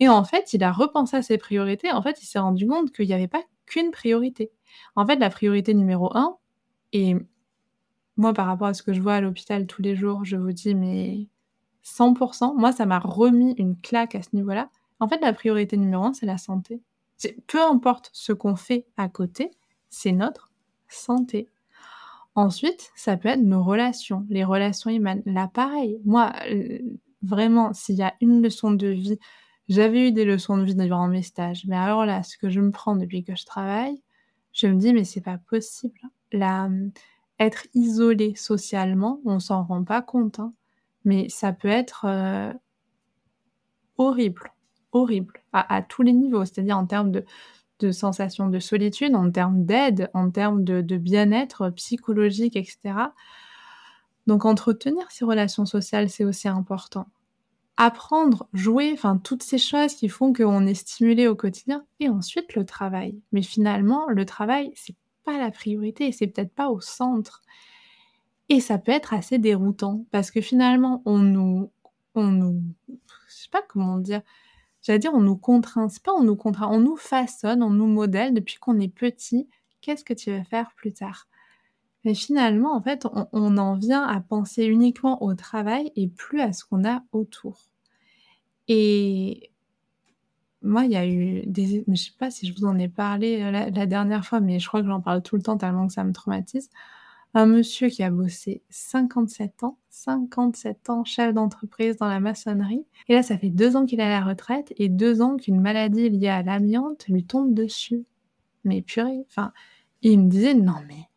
[0.00, 1.92] Et en fait, il a repensé à ses priorités.
[1.92, 4.52] En fait, il s'est rendu compte qu'il n'y avait pas qu'une priorité.
[4.96, 6.36] En fait, la priorité numéro un,
[6.92, 7.16] et
[8.16, 10.52] moi, par rapport à ce que je vois à l'hôpital tous les jours, je vous
[10.52, 11.28] dis, mais
[11.84, 12.54] 100%.
[12.56, 14.70] Moi, ça m'a remis une claque à ce niveau-là.
[15.00, 16.80] En fait, la priorité numéro un, c'est la santé.
[17.46, 19.50] Peu importe ce qu'on fait à côté,
[19.90, 20.50] c'est notre
[20.88, 21.48] santé.
[22.34, 25.22] Ensuite, ça peut être nos relations, les relations humaines.
[25.26, 26.78] Là, pareil, moi, euh,
[27.22, 29.18] vraiment, s'il y a une leçon de vie,
[29.68, 32.60] j'avais eu des leçons de vie durant mes stages, mais alors là, ce que je
[32.60, 34.02] me prends depuis que je travaille,
[34.52, 36.00] je me dis, mais c'est pas possible.
[36.32, 36.70] Là,
[37.38, 40.40] être isolé socialement, on s'en rend pas compte.
[40.40, 40.54] Hein
[41.04, 42.52] mais ça peut être euh,
[43.96, 44.51] horrible,
[44.92, 47.24] horrible, à, tous les niveaux, c'est-à-dire en termes de,
[47.82, 52.78] de sensation de solitude, en termes d'aide, en termes de, bien-être psychologique, etc.
[54.26, 57.08] Donc entretenir ces relations sociales, c'est aussi important.
[57.76, 62.54] Apprendre, jouer, enfin toutes ces choses qui font qu'on est stimulé au quotidien, et ensuite
[62.54, 63.20] le travail.
[63.32, 67.42] Mais finalement, le travail, c'est pas la priorité, c'est peut-être pas au centre.
[68.48, 71.70] Et ça peut être assez déroutant parce que finalement, on nous,
[72.14, 74.20] on nous, je sais pas comment dire,
[74.82, 77.86] j'allais dire, on nous contraint, c'est pas on nous contraint, on nous façonne, on nous
[77.86, 79.48] modèle depuis qu'on est petit.
[79.80, 81.28] Qu'est-ce que tu veux faire plus tard?
[82.04, 86.52] Mais finalement, en fait, on, en vient à penser uniquement au travail et plus à
[86.52, 87.68] ce qu'on a autour.
[88.66, 89.50] Et
[90.62, 93.40] moi, il y a eu des, je sais pas si je vous en ai parlé
[93.40, 95.92] euh, la dernière fois, mais je crois que j'en parle tout le temps tellement que
[95.92, 96.70] ça me traumatise
[97.34, 102.84] un monsieur qui a bossé 57 ans, 57 ans chef d'entreprise dans la maçonnerie.
[103.08, 105.60] Et là, ça fait deux ans qu'il est à la retraite et deux ans qu'une
[105.60, 108.04] maladie liée à l'amiante lui tombe dessus.
[108.64, 109.52] Mais purée, enfin,
[110.02, 111.08] il me disait, non mais,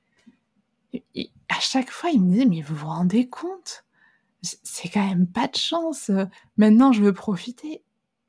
[1.49, 3.84] à chaque fois, il me disait, mais vous vous rendez compte?
[4.41, 6.11] C'est quand même pas de chance.
[6.57, 7.84] Maintenant, je veux profiter.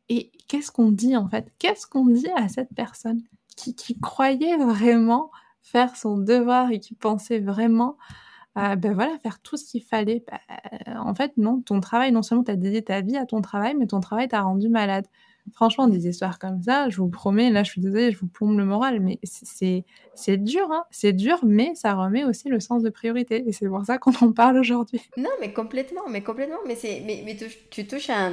[0.09, 1.53] Et qu'est-ce qu'on dit en fait?
[1.59, 3.22] Qu'est-ce qu'on dit à cette personne
[3.57, 5.30] qui croyait vraiment
[5.67, 7.97] faire son devoir et qui pensait vraiment
[8.55, 10.25] ben voilà, faire tout ce qu'il fallait.
[10.31, 10.41] Bah,
[10.99, 13.75] en fait, non, ton travail, non seulement tu as dédié ta vie à ton travail,
[13.79, 15.07] mais ton travail t'a rendu malade.
[15.53, 18.57] Franchement, des histoires comme ça, je vous promets, là je suis désolée, je vous plombe
[18.57, 22.89] le moral, mais c'est dur, hein c'est dur, mais ça remet aussi le sens de
[22.89, 23.47] priorité.
[23.47, 25.03] Et c'est pour ça qu'on en parle aujourd'hui.
[25.19, 26.57] Non, mais complètement, mais complètement.
[26.67, 27.37] Mais, mais, mais
[27.71, 28.33] tu, touches à un,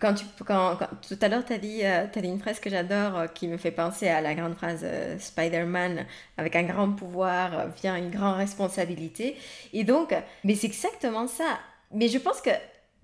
[0.00, 3.18] quand tu, quand, tout à l'heure, tu as, dit, euh, dit une phrase que j'adore
[3.18, 7.68] euh, qui me fait penser à la grande phrase euh, Spider-Man avec un grand pouvoir
[7.80, 9.36] vient une grande responsabilité.
[9.72, 10.14] Et donc,
[10.44, 11.58] mais c'est exactement ça.
[11.92, 12.50] Mais je pense que,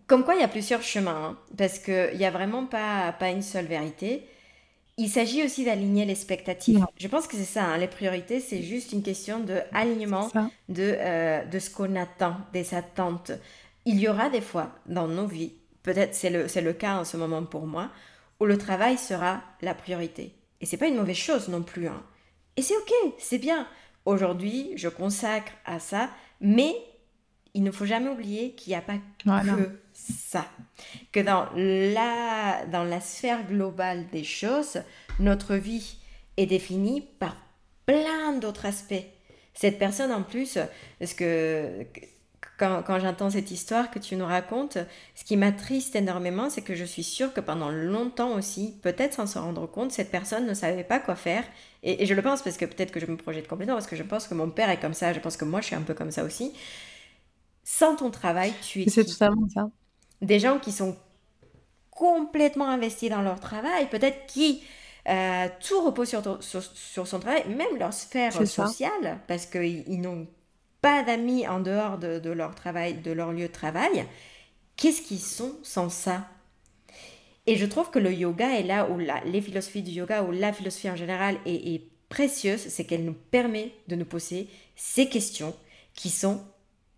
[0.07, 3.31] comme quoi il y a plusieurs chemins, hein, parce qu'il n'y a vraiment pas, pas
[3.31, 4.29] une seule vérité.
[4.97, 6.87] Il s'agit aussi d'aligner les expectatives.
[6.99, 10.31] Je pense que c'est ça, hein, les priorités, c'est juste une question d'alignement
[10.69, 13.33] de, de ce qu'on attend, des attentes.
[13.87, 15.53] Il y aura des fois dans nos vies
[15.85, 17.91] peut-être c'est le, c'est le cas en ce moment pour moi,
[18.41, 20.35] où le travail sera la priorité.
[20.61, 21.87] Et c'est pas une mauvaise chose non plus.
[21.87, 22.03] Hein.
[22.57, 23.69] Et c'est ok, c'est bien.
[24.05, 26.11] Aujourd'hui, je consacre à ça,
[26.41, 26.75] mais
[27.55, 30.47] il ne faut jamais oublier qu'il n'y a pas que ça.
[31.13, 34.83] Que dans la, dans la sphère globale des choses,
[35.21, 35.99] notre vie
[36.37, 37.37] est définie par
[37.87, 39.05] plein d'autres aspects.
[39.53, 40.59] Cette personne en plus,
[40.99, 41.87] parce que
[42.59, 44.79] quand, quand j'entends cette histoire que tu nous racontes,
[45.15, 49.27] ce qui m'attriste énormément, c'est que je suis sûre que pendant longtemps aussi, peut-être sans
[49.27, 51.45] se rendre compte, cette personne ne savait pas quoi faire.
[51.83, 53.97] Et, et je le pense parce que peut-être que je me projette complètement, parce que
[53.97, 55.83] je pense que mon père est comme ça, je pense que moi je suis un
[55.83, 56.53] peu comme ça aussi.
[57.65, 58.89] Sans ton travail, tu es.
[58.89, 59.71] C'est totalement ça.
[60.21, 60.97] Des gens qui sont
[61.91, 64.63] complètement investis dans leur travail, peut-être qui
[65.09, 70.27] euh, tout repose sur, sur, son travail, même leur sphère sociale, parce qu'ils n'ont
[70.85, 74.05] pas d'amis en dehors de, leur travail, de leur lieu de travail.
[74.77, 76.29] Qu'est-ce qu'ils sont sans ça?
[77.47, 80.31] Et je trouve que le yoga est là où la, les philosophies du yoga, ou
[80.31, 85.09] la philosophie en général est, est précieuse, c'est qu'elle nous permet de nous poser ces
[85.09, 85.57] questions
[85.95, 86.45] qui sont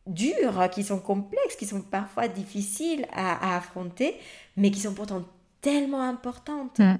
[0.08, 4.16] dures, qui sont complexes, qui sont parfois difficiles à, affronter,
[4.56, 5.22] mais qui sont pourtant
[5.60, 6.80] tellement importantes.
[6.80, 6.96] Mm.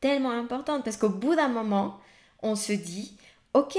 [0.00, 2.00] Tellement importantes, parce qu'au bout d'un moment,
[2.42, 3.18] on se dit,
[3.52, 3.78] ok,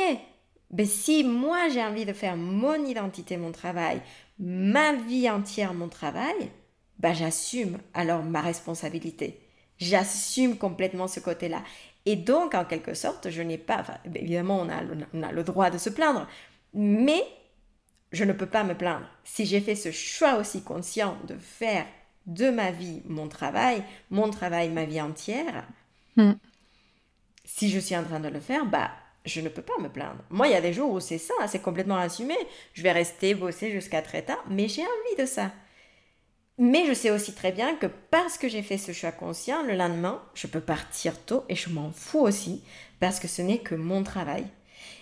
[0.69, 4.01] ben si moi j'ai envie de faire mon identité, mon travail,
[4.39, 6.51] ma vie entière, mon travail,
[6.99, 9.39] ben j'assume alors ma responsabilité.
[9.77, 11.63] J'assume complètement ce côté-là.
[12.05, 13.83] Et donc, en quelque sorte, je n'ai pas,
[14.15, 14.81] évidemment, on a,
[15.13, 16.27] on a le droit de se plaindre,
[16.73, 17.21] mais
[18.11, 19.05] je ne peux pas me plaindre.
[19.23, 21.85] Si j'ai fait ce choix aussi conscient de faire
[22.25, 25.65] de ma vie mon travail, mon travail ma vie entière,
[26.15, 26.33] hmm.
[27.45, 28.91] si je suis en train de le faire, bah
[29.27, 30.23] je ne peux pas me plaindre.
[30.29, 32.35] Moi, il y a des jours où c'est ça, c'est complètement assumé.
[32.73, 35.51] Je vais rester bosser jusqu'à très tard, mais j'ai envie de ça.
[36.59, 39.75] Mais je sais aussi très bien que parce que j'ai fait ce choix conscient, le
[39.75, 42.63] lendemain, je peux partir tôt et je m'en fous aussi
[42.99, 44.45] parce que ce n'est que mon travail.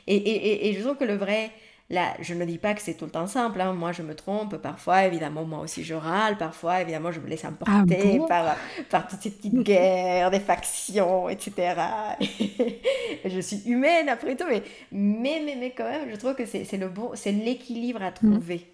[0.08, 1.52] Et, et, et, je trouve que le vrai,
[1.92, 3.62] Là, je ne dis pas que c'est tout le temps simple.
[3.62, 3.74] Hein.
[3.74, 4.58] Moi, je me trompe.
[4.58, 6.36] Parfois, évidemment, moi aussi, je râle.
[6.36, 8.58] Parfois, évidemment, je me laisse emporter ah par,
[8.90, 11.76] par toutes ces petites guerres, des factions, etc.
[13.26, 14.46] je suis humaine après tout.
[14.50, 18.68] Mais, mais, mais, quand même, je trouve que c'est le bon, c'est l'équilibre à trouver.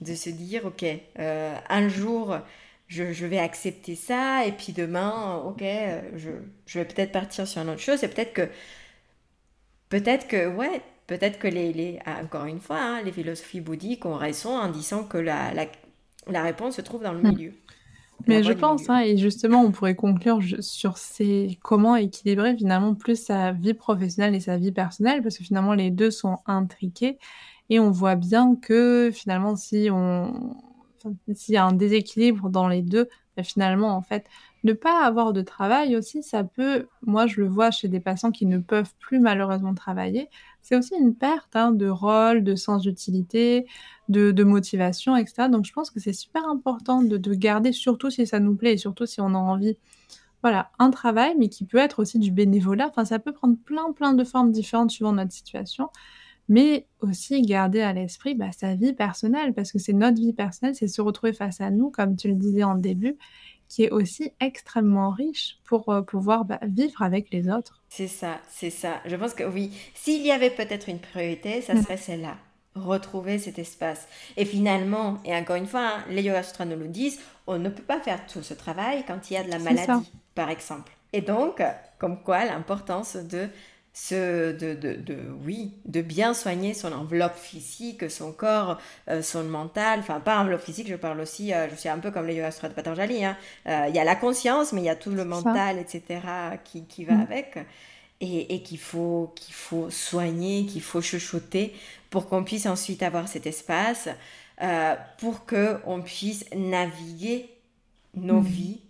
[0.00, 0.84] De se dire, OK,
[1.18, 2.36] euh, un jour,
[2.88, 4.44] je, je, vais accepter ça.
[4.44, 5.62] Et puis demain, OK,
[6.16, 6.30] je,
[6.66, 8.02] je vais peut-être partir sur une autre chose.
[8.02, 8.48] Et peut-être que,
[9.88, 14.16] peut-être que, ouais, Peut-être que les, ah, encore une fois, hein, les philosophies bouddhiques ont
[14.16, 17.28] raison en disant que la, la, réponse se trouve dans le hmm.
[17.28, 17.52] milieu.
[18.26, 23.22] Mais je pense, hein, et justement, on pourrait conclure sur ces, comment équilibrer finalement plus
[23.22, 27.18] sa vie professionnelle et sa vie personnelle, parce que finalement les deux sont intriqués,
[27.68, 30.56] et on voit bien que finalement si on,
[31.34, 34.26] s'il y a un déséquilibre dans les deux, ben, finalement en fait
[34.64, 38.32] ne pas avoir de travail aussi, ça peut, moi je le vois chez des patients
[38.32, 40.28] qui ne peuvent plus malheureusement travailler,
[40.66, 43.66] c'est aussi une perte hein, de rôle, de sens d'utilité,
[44.08, 45.48] de, motivation, etc.
[45.48, 48.76] Donc je pense que c'est super important de, garder, surtout si ça nous plaît et
[48.76, 49.76] surtout si on a envie,
[50.42, 52.88] voilà, un travail, mais qui peut être aussi du bénévolat.
[52.88, 55.88] Enfin, ça peut prendre plein, plein de formes différentes suivant notre situation
[56.48, 60.76] mais aussi garder à l'esprit bah, sa vie personnelle, parce que c'est notre vie personnelle,
[60.76, 63.16] c'est se retrouver face à nous, comme tu le disais en début,
[63.68, 67.82] qui est aussi extrêmement riche pour euh, pouvoir bah, vivre avec les autres.
[67.88, 69.00] C'est ça, c'est ça.
[69.06, 71.82] Je pense que oui, s'il y avait peut-être une priorité, ça mm.
[71.82, 72.36] serait celle-là.
[72.74, 74.06] Retrouver cet espace.
[74.36, 77.70] Et finalement, et encore une fois, hein, les Yoga Sutras nous le disent, on ne
[77.70, 80.92] peut pas faire tout ce travail quand il y a de la maladie, par exemple.
[81.12, 81.62] Et donc,
[81.98, 83.48] comme quoi l'importance de
[83.98, 85.16] ce, de, de, de,
[85.46, 88.78] oui, de bien soigner son enveloppe physique, son corps,
[89.08, 90.00] euh, son mental.
[90.00, 92.50] Enfin, pas enveloppe physique, je parle aussi, euh, je suis un peu comme les yoga
[92.50, 93.24] de Patanjali.
[93.24, 93.38] Hein.
[93.66, 96.20] Euh, il y a la conscience, mais il y a tout le mental, etc.,
[96.62, 97.20] qui, qui va mm.
[97.22, 97.58] avec.
[98.20, 101.74] Et, et qu'il faut, qu'il faut soigner, qu'il faut chuchoter
[102.10, 104.08] pour qu'on puisse ensuite avoir cet espace,
[105.18, 107.48] pour qu'on puisse naviguer
[108.14, 108.46] nos mm.
[108.46, 108.80] vies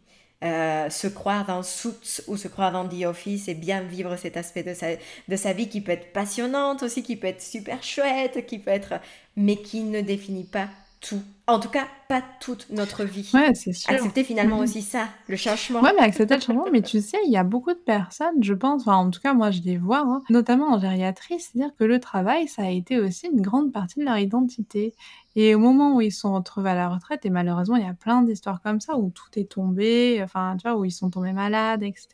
[0.47, 4.36] euh, se croire dans Suits ou se croire dans The Office et bien vivre cet
[4.36, 4.88] aspect de sa,
[5.28, 8.70] de sa vie qui peut être passionnante aussi, qui peut être super chouette, qui peut
[8.70, 8.94] être...
[9.36, 10.68] mais qui ne définit pas
[11.01, 11.20] tout.
[11.47, 13.30] En tout cas, pas toute notre vie.
[13.32, 13.92] Ouais, c'est sûr.
[13.92, 14.62] Accepter finalement mhm.
[14.62, 15.80] aussi ça, le changement.
[15.80, 18.55] Ouais, mais accepter le changement, mais tu sais, il y a beaucoup de personnes, je
[18.55, 21.84] pense, enfin, en tout cas, moi, je les vois, hein, notamment en gériatrie, c'est-à-dire que
[21.84, 24.94] le travail, ça a été aussi une grande partie de leur identité.
[25.36, 27.94] Et au moment où ils sont retrouvés à la retraite, et malheureusement, il y a
[27.94, 31.32] plein d'histoires comme ça, où tout est tombé, enfin, tu vois, où ils sont tombés
[31.32, 32.09] malades, etc.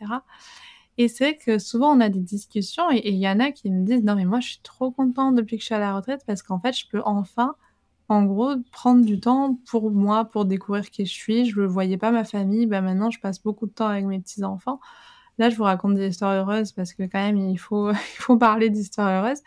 [0.99, 3.71] Et c'est vrai que souvent, on a des discussions, et il y en a qui
[3.71, 5.95] me disent, non, mais moi, je suis trop contente depuis que je suis à la
[5.95, 7.55] retraite, parce qu'en fait, je peux enfin
[8.13, 11.47] en gros, prendre du temps pour moi, pour découvrir qui je suis.
[11.47, 12.67] Je ne voyais pas ma famille.
[12.67, 14.81] Bah, maintenant, je passe beaucoup de temps avec mes petits-enfants.
[15.39, 17.91] Là, je vous raconte des histoires heureuses parce que quand même, il faut,
[18.39, 19.41] parler d'histoires heureuses,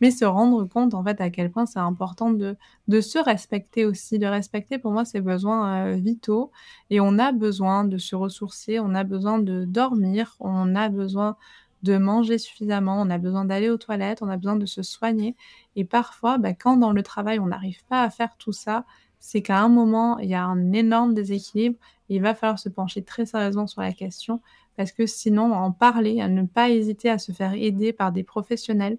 [0.00, 2.56] mais se rendre compte en fait à quel point c'est important de,
[2.86, 6.52] de se respecter aussi, de respecter pour moi ses besoins euh, vitaux.
[6.90, 11.36] Et on a besoin de se ressourcer, on a besoin de dormir, on a besoin
[11.82, 15.36] de manger suffisamment, on a besoin d'aller aux toilettes, on a besoin de se soigner.
[15.76, 18.84] Et parfois, bah, quand dans le travail, on n'arrive pas à faire tout ça,
[19.18, 21.78] c'est qu'à un moment, il y a un énorme déséquilibre.
[22.08, 24.40] Et il va falloir se pencher très sérieusement sur la question
[24.76, 28.24] parce que sinon, en parler, à ne pas hésiter à se faire aider par des
[28.24, 28.98] professionnels.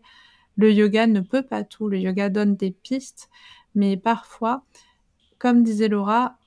[0.55, 1.87] Le yoga ne peut pas tout.
[1.87, 3.29] Le yoga donne des pistes,
[3.75, 4.63] mais parfois,
[5.39, 6.37] comme disait Laura,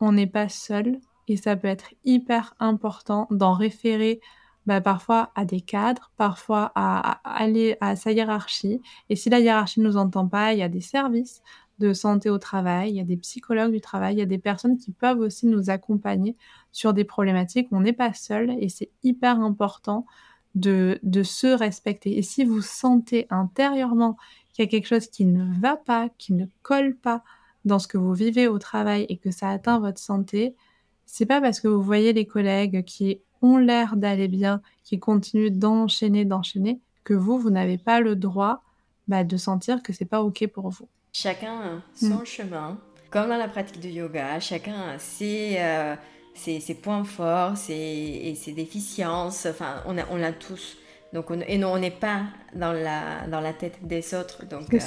[0.00, 4.20] on n'est pas seul et ça peut être hyper important d'en référer
[4.66, 8.80] bah, parfois à des cadres, parfois à, aller à sa hiérarchie.
[9.08, 11.42] Et si la hiérarchie ne nous entend pas, il y a des services
[11.78, 14.38] de santé au travail, il y a des psychologues du travail, il y a des
[14.38, 16.36] personnes qui peuvent aussi nous accompagner
[16.72, 17.68] sur des problématiques.
[17.72, 20.04] On n'est pas seul et c'est hyper important
[20.54, 22.18] de, de se respecter.
[22.18, 24.16] Et si vous sentez intérieurement
[24.52, 27.22] qu'il y a quelque chose qui ne va pas, qui ne colle pas
[27.64, 30.54] dans ce que vous vivez au travail et que ça atteint votre santé,
[31.06, 35.50] c'est pas parce que vous voyez les collègues qui ont l'air d'aller bien, qui continuent
[35.50, 38.62] d'enchaîner, d'enchaîner, que vous, vous n'avez pas le droit
[39.08, 40.88] bah, de sentir que c'est pas ok pour vous.
[41.12, 42.26] Chacun a son mm.
[42.26, 42.78] chemin.
[43.10, 45.96] Comme dans la pratique du yoga, chacun a ses, euh,
[46.34, 49.46] ses, points forts ses, et ses déficiences.
[49.46, 50.76] Enfin, on a, on a tous.
[51.12, 52.22] Donc et non, on n'est pas
[52.54, 54.46] dans la, dans la tête des autres.
[54.46, 54.78] Donc, euh,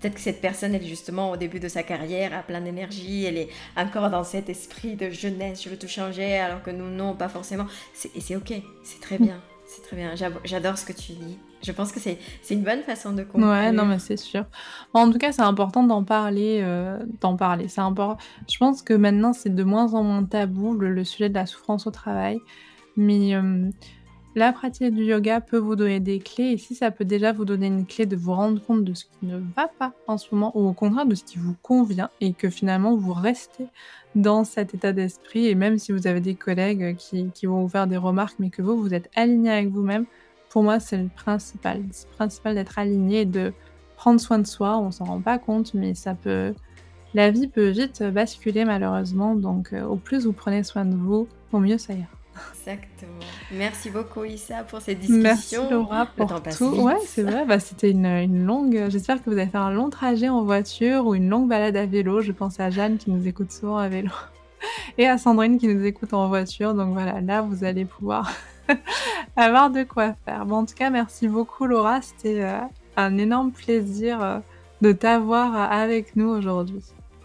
[0.00, 3.36] peut-être que cette personne, elle justement au début de sa carrière, a plein d'énergie, elle
[3.36, 7.14] est encore dans cet esprit de jeunesse, je veux tout changer, alors que nous, non,
[7.14, 7.66] pas forcément.
[8.14, 8.52] Et c'est ok,
[8.84, 9.40] c'est très bien.
[9.64, 10.12] C'est très bien.
[10.44, 11.38] J'adore ce que tu dis.
[11.62, 12.18] Je pense que c'est
[12.50, 13.48] une bonne façon de conclure.
[13.48, 14.44] Ouais, non, mais c'est sûr.
[14.92, 16.60] En tout cas, c'est important d'en parler.
[16.62, 17.68] Euh, d'en parler.
[17.68, 18.22] C'est important.
[18.50, 21.86] Je pense que maintenant, c'est de moins en moins tabou le, sujet de la souffrance
[21.86, 22.38] au travail.
[22.96, 23.70] Mais euh,
[24.34, 26.52] la pratique du yoga peut vous donner des clés.
[26.52, 29.04] Et si ça peut déjà vous donner une clé de vous rendre compte de ce
[29.04, 32.10] qui ne va pas en ce moment, ou au contraire de ce qui vous convient,
[32.20, 33.66] et que finalement vous restez
[34.14, 35.46] dans cet état d'esprit.
[35.46, 38.62] Et même si vous avez des collègues qui, vont vous faire des remarques, mais que
[38.62, 40.06] vous, vous êtes aligné avec vous-même
[40.52, 41.82] pour moi, c'est le principal.
[41.92, 43.54] C'est principal d'être aligné et de
[43.96, 44.76] prendre soin de soi.
[44.76, 46.52] On s'en rend pas compte, mais ça peut.
[47.14, 49.34] La vie peut vite basculer malheureusement.
[49.34, 52.21] Donc, euh, au plus vous prenez soin de vous, au mieux ça ira.
[52.54, 53.12] Exactement.
[53.52, 55.22] Merci beaucoup Issa pour cette discussion.
[55.22, 56.82] Merci Laura pour tout.
[56.82, 57.44] Ouais, c'est vrai.
[57.44, 58.86] Bah, c'était une, une, longue.
[58.88, 61.86] J'espère que vous avez fait un long trajet en voiture ou une longue balade à
[61.86, 62.20] vélo.
[62.20, 64.10] Je pense à Jeanne qui nous écoute souvent à vélo
[64.98, 66.74] et à Sandrine qui nous écoute en voiture.
[66.74, 68.32] Donc voilà, là vous allez pouvoir
[69.36, 70.46] avoir de quoi faire.
[70.46, 72.58] Bon, en tout cas, merci beaucoup Laura, c'était euh,
[72.96, 74.38] un énorme plaisir euh,
[74.80, 76.82] de t'avoir euh, avec nous aujourd'hui.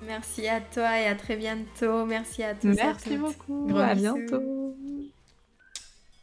[0.07, 2.05] Merci à toi et à très bientôt.
[2.05, 2.67] Merci à tous.
[2.67, 3.69] Merci beaucoup.
[3.77, 4.73] À bientôt.